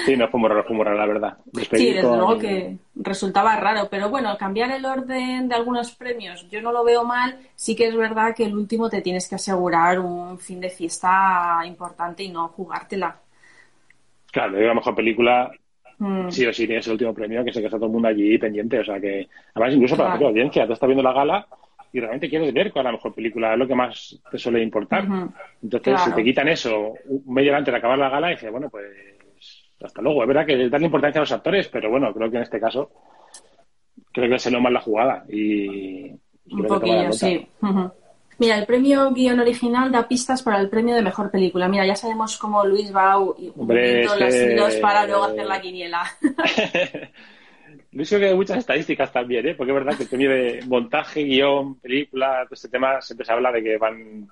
[0.05, 1.37] Sí, no fue raro, fue muy raro, la verdad.
[1.53, 6.61] sí, desde luego que resultaba raro, pero bueno, cambiar el orden de algunos premios yo
[6.61, 7.37] no lo veo mal.
[7.55, 11.61] Sí que es verdad que el último te tienes que asegurar un fin de fiesta
[11.65, 13.19] importante y no jugártela.
[14.31, 15.51] Claro, la mejor película
[15.97, 16.29] mm.
[16.29, 18.37] sí o sí tienes el último premio, que sé que está todo el mundo allí
[18.37, 21.47] pendiente, o sea que, además incluso para la audiencia, tú estás viendo la gala
[21.91, 24.61] y realmente quieres ver cuál es la mejor película, es lo que más te suele
[24.61, 25.05] importar.
[25.63, 26.93] Entonces, si te quitan eso
[27.25, 28.85] medio antes de acabar la gala, dices, bueno, pues
[29.83, 30.21] hasta luego.
[30.21, 32.91] Es verdad que darle importancia a los actores, pero bueno, creo que en este caso
[34.11, 36.11] creo que se lo más la jugada y,
[36.51, 37.47] un poquillo, sí.
[38.39, 41.67] Mira, el premio guion original da pistas para el premio de mejor película.
[41.67, 46.03] Mira, ya sabemos cómo Luis va uniendo las hilos para luego hacer la quiniela.
[47.91, 49.55] Luis creo que hay muchas estadísticas también, ¿eh?
[49.55, 53.33] porque es verdad que el premio de montaje, guion, película, todo este tema siempre se
[53.33, 54.27] habla de que van,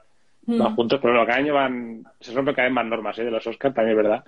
[0.46, 0.62] mm.
[0.76, 3.26] juntos, pero bueno, cada año van, se rompen cada vez más normas ¿eh?
[3.26, 4.24] de los Oscars, también es verdad.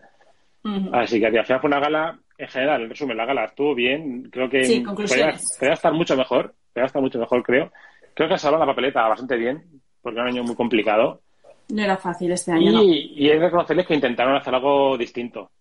[0.92, 4.30] Así que al final fue una gala, en general, en resumen, la gala estuvo bien.
[4.30, 5.30] Creo que sí, podría,
[5.72, 6.54] estar mucho mejor.
[6.74, 7.72] Podría estar mucho mejor, creo.
[8.20, 9.64] Creo que ha salvado la papeleta bastante bien,
[10.02, 11.22] porque era un año muy complicado.
[11.70, 12.70] No era fácil este año.
[12.70, 12.84] Y, ¿no?
[12.84, 15.52] y hay que reconocerles que intentaron hacer algo distinto.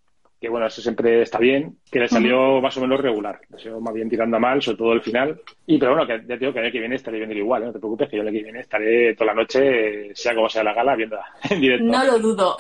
[0.41, 3.39] Que bueno, eso siempre está bien, que le salió más o menos regular.
[3.49, 5.41] Le salió más bien tirando a mal, sobre todo el final.
[5.67, 7.63] Y pero bueno, que ya te digo que el año que viene estaré viendo igual,
[7.63, 7.67] ¿eh?
[7.67, 10.49] no te preocupes, que yo el año que viene estaré toda la noche, sea como
[10.49, 11.17] sea la gala, viendo
[11.51, 11.85] en directo.
[11.85, 12.57] No lo dudo.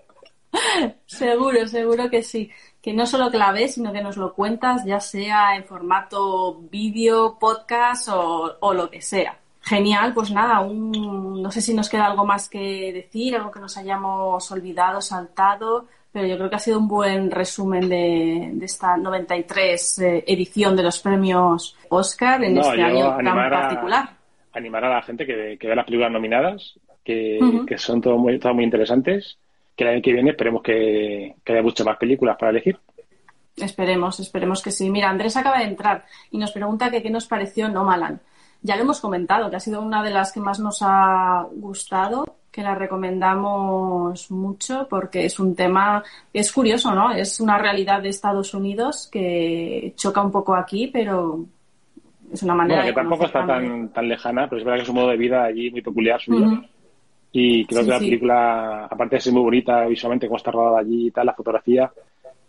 [1.04, 2.50] seguro, seguro que sí.
[2.82, 6.60] Que no solo que la ves, sino que nos lo cuentas, ya sea en formato
[6.70, 9.36] vídeo, podcast o, lo que sea.
[9.60, 13.60] Genial, pues nada, un, no sé si nos queda algo más que decir, algo que
[13.60, 18.96] nos hayamos olvidado, saltado, pero yo creo que ha sido un buen resumen de, esta
[18.96, 24.10] 93 eh, edición de los premios Oscar en este año tan particular.
[24.54, 27.38] animar a la gente que, vea las películas nominadas, que,
[27.76, 29.38] son todo muy, todas muy interesantes
[29.76, 32.78] que el año que viene esperemos que, haya muchas más películas para elegir.
[33.56, 34.90] Esperemos, esperemos que sí.
[34.90, 38.20] Mira, Andrés acaba de entrar y nos pregunta que qué nos pareció No Malan.
[38.62, 42.24] Ya lo hemos comentado, que ha sido una de las que más nos ha gustado,
[42.50, 46.02] que la recomendamos mucho porque es un tema,
[46.32, 47.12] es curioso, ¿no?
[47.12, 51.46] Es una realidad de Estados Unidos que choca un poco aquí, pero
[52.32, 54.88] es una manera bueno, que tampoco está tan, tan lejana, pero es verdad que es
[54.88, 56.62] un modo de vida allí muy peculiar suyo.
[57.32, 61.06] Y creo que la película, aparte de ser muy bonita visualmente, como está rodada allí
[61.06, 61.90] y tal, la fotografía,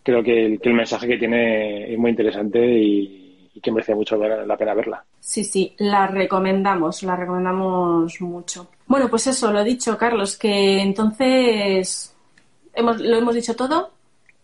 [0.02, 3.18] creo que el, mensaje que tiene es muy interesante y,
[3.62, 5.04] que merece mucho la pena verla.
[5.20, 8.72] Sí, sí, la recomendamos, la recomendamos mucho.
[8.88, 12.16] Bueno, pues eso, lo he dicho, Carlos, que entonces
[12.74, 13.92] hemos, lo hemos dicho todo.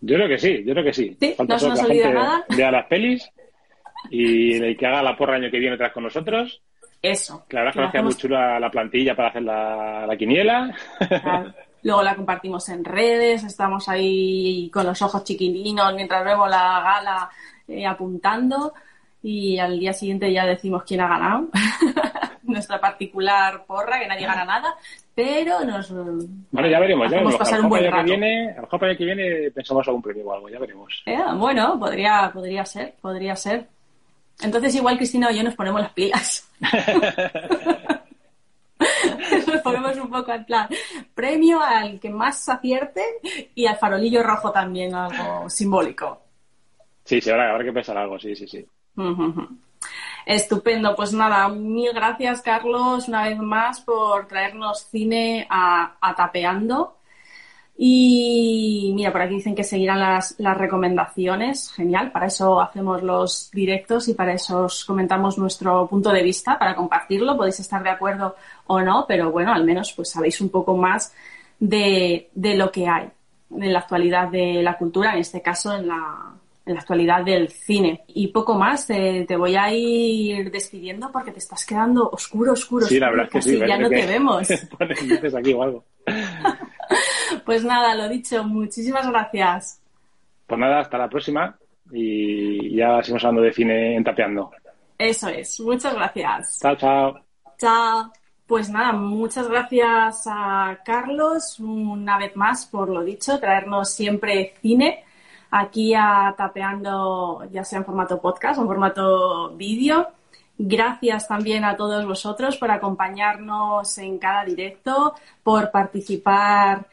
[0.00, 1.16] Yo creo que sí, yo creo que sí.
[1.18, 1.34] ¿Sí?
[1.48, 2.44] ¿No se nos olvida nada?
[2.56, 3.28] Vea las pelis
[4.10, 6.62] y el que haga la porra año que viene tras con nosotros
[7.02, 7.44] eso.
[7.48, 10.74] Claro, que hacía muy chula la plantilla para hacer la, quiniela.
[11.82, 17.30] Luego la compartimos en redes, estamos ahí con los ojos chiquilinos mientras vemos la gala
[17.68, 18.74] eh, apuntando
[19.22, 21.48] y al día siguiente ya decimos quién ha ganado.
[22.42, 24.74] Nuestra particular porra, que nadie gana nada,
[25.14, 25.92] pero nos.
[25.92, 27.36] Bueno, ya veremos, ya veremos.
[27.36, 27.96] Pasar un buen rato.
[27.96, 30.58] Que viene, a lo mejor para el que viene pensamos algún premio o algo, ya
[30.58, 31.02] veremos.
[31.04, 33.68] Eh, bueno, podría, podría ser, podría ser.
[34.42, 36.48] Entonces igual Cristina o yo nos ponemos las pilas.
[39.46, 40.68] nos ponemos un poco al plan.
[41.14, 43.02] Premio al que más acierte
[43.54, 46.22] y al farolillo rojo también, algo simbólico.
[47.04, 48.66] Sí, sí, ahora habrá que pensar algo, sí, sí, sí.
[50.26, 56.97] Estupendo, pues nada, mil gracias Carlos una vez más por traernos cine a, a Tapeando.
[57.80, 61.70] Y mira, por aquí dicen que seguirán las, las, recomendaciones.
[61.70, 66.58] Genial, para eso hacemos los directos y para eso os comentamos nuestro punto de vista,
[66.58, 67.36] para compartirlo.
[67.36, 68.34] Podéis estar de acuerdo
[68.66, 71.14] o no, pero bueno, al menos pues sabéis un poco más
[71.60, 73.08] de, de lo que hay
[73.50, 76.34] en la actualidad de la cultura, en este caso en la,
[76.66, 78.02] en la actualidad del cine.
[78.08, 82.86] Y poco más, te, te, voy a ir despidiendo porque te estás quedando oscuro, oscuro,
[82.86, 84.48] sí, la verdad que sí, ya no te vemos.
[85.38, 85.84] aquí o algo.
[87.48, 89.80] Pues nada, lo dicho, muchísimas gracias.
[90.46, 91.56] Pues nada, hasta la próxima
[91.90, 94.50] y ya seguimos hablando de cine en Tapeando.
[94.98, 96.58] Eso es, muchas gracias.
[96.60, 97.20] Chao, chao.
[97.56, 98.12] Chao.
[98.46, 105.04] Pues nada, muchas gracias a Carlos una vez más por lo dicho, traernos siempre cine
[105.50, 110.06] aquí a Tapeando, ya sea en formato podcast o en formato vídeo.
[110.58, 116.84] Gracias también a todos vosotros por acompañarnos en cada directo, por participar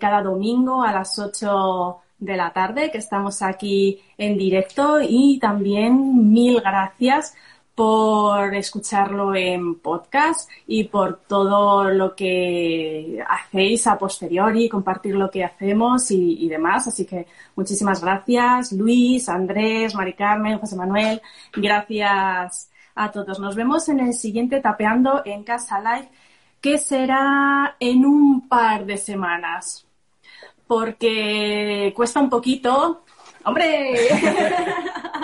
[0.00, 5.00] cada domingo a las 8 de la tarde, que estamos aquí en directo.
[5.00, 7.34] Y también mil gracias
[7.74, 15.44] por escucharlo en podcast y por todo lo que hacéis a posteriori, compartir lo que
[15.44, 16.86] hacemos y, demás.
[16.88, 21.22] Así que muchísimas gracias, Luis, Andrés, Mari Carmen, José Manuel.
[21.54, 23.40] Gracias a todos.
[23.40, 26.10] Nos vemos en el siguiente Tapeando en Casa Live,
[26.62, 29.84] que será en un par de semanas.
[30.66, 33.04] Porque cuesta un poquito.
[33.44, 34.08] ¡Hombre!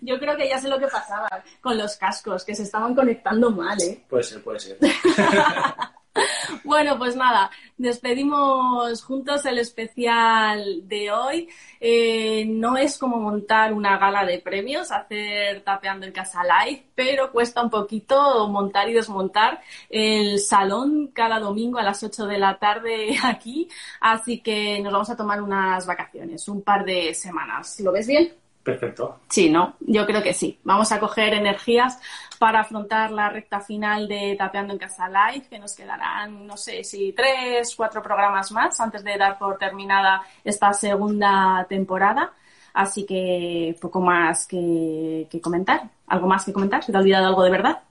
[0.00, 1.28] Yo creo que ya sé lo que pasaba
[1.60, 4.04] con los cascos, que se estaban conectando mal, ¿eh?
[4.08, 4.78] Puede ser, puede ser.
[6.64, 11.48] Bueno, pues nada, despedimos juntos el especial de hoy.
[11.80, 17.30] Eh, no es como montar una gala de premios, hacer tapeando en casa live, pero
[17.32, 22.58] cuesta un poquito montar y desmontar el salón cada domingo a las 8 de la
[22.58, 23.68] tarde aquí.
[24.00, 27.80] Así que nos vamos a tomar unas vacaciones, un par de semanas.
[27.80, 28.45] ¿Lo ves bien?
[28.66, 29.20] Perfecto.
[29.28, 29.76] Sí, ¿no?
[29.78, 30.58] Yo creo que sí.
[30.64, 32.00] Vamos a coger energías
[32.40, 36.82] para afrontar la recta final de Tapeando en Casa Live, que nos quedarán, no sé
[36.82, 42.32] si tres, cuatro programas más antes de dar por terminada esta segunda temporada.
[42.74, 45.82] Así que poco más que, comentar.
[46.08, 46.82] ¿Algo más que comentar?
[46.82, 47.82] ¿Se te ha olvidado algo de verdad?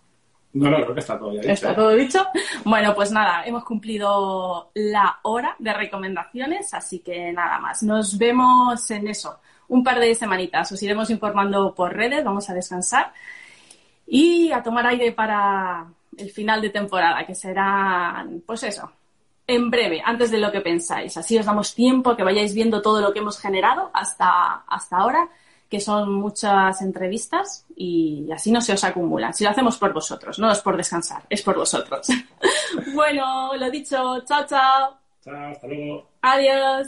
[0.51, 1.53] No, no, creo que está todo ya dicho.
[1.53, 1.75] ¿Está ¿eh?
[1.75, 2.25] todo dicho?
[2.65, 7.81] Bueno, pues nada, hemos cumplido la hora de recomendaciones, así que nada más.
[7.81, 10.71] Nos vemos en eso un par de semanitas.
[10.71, 13.13] Os iremos informando por redes, vamos a descansar
[14.07, 15.87] y a tomar aire para
[16.17, 18.91] el final de temporada, que será, pues eso,
[19.47, 21.17] en breve, antes de lo que pensáis.
[21.17, 24.97] Así os damos tiempo a que vayáis viendo todo lo que hemos generado hasta, hasta
[24.97, 25.29] ahora,
[25.69, 29.33] que son muchas entrevistas y así no se os acumulan.
[29.33, 32.07] Si lo hacemos por vosotros, no es por descansar, es por vosotros.
[32.93, 34.97] bueno, lo dicho, chao, chao.
[35.23, 36.07] Chao, hasta luego.
[36.21, 36.87] Adiós.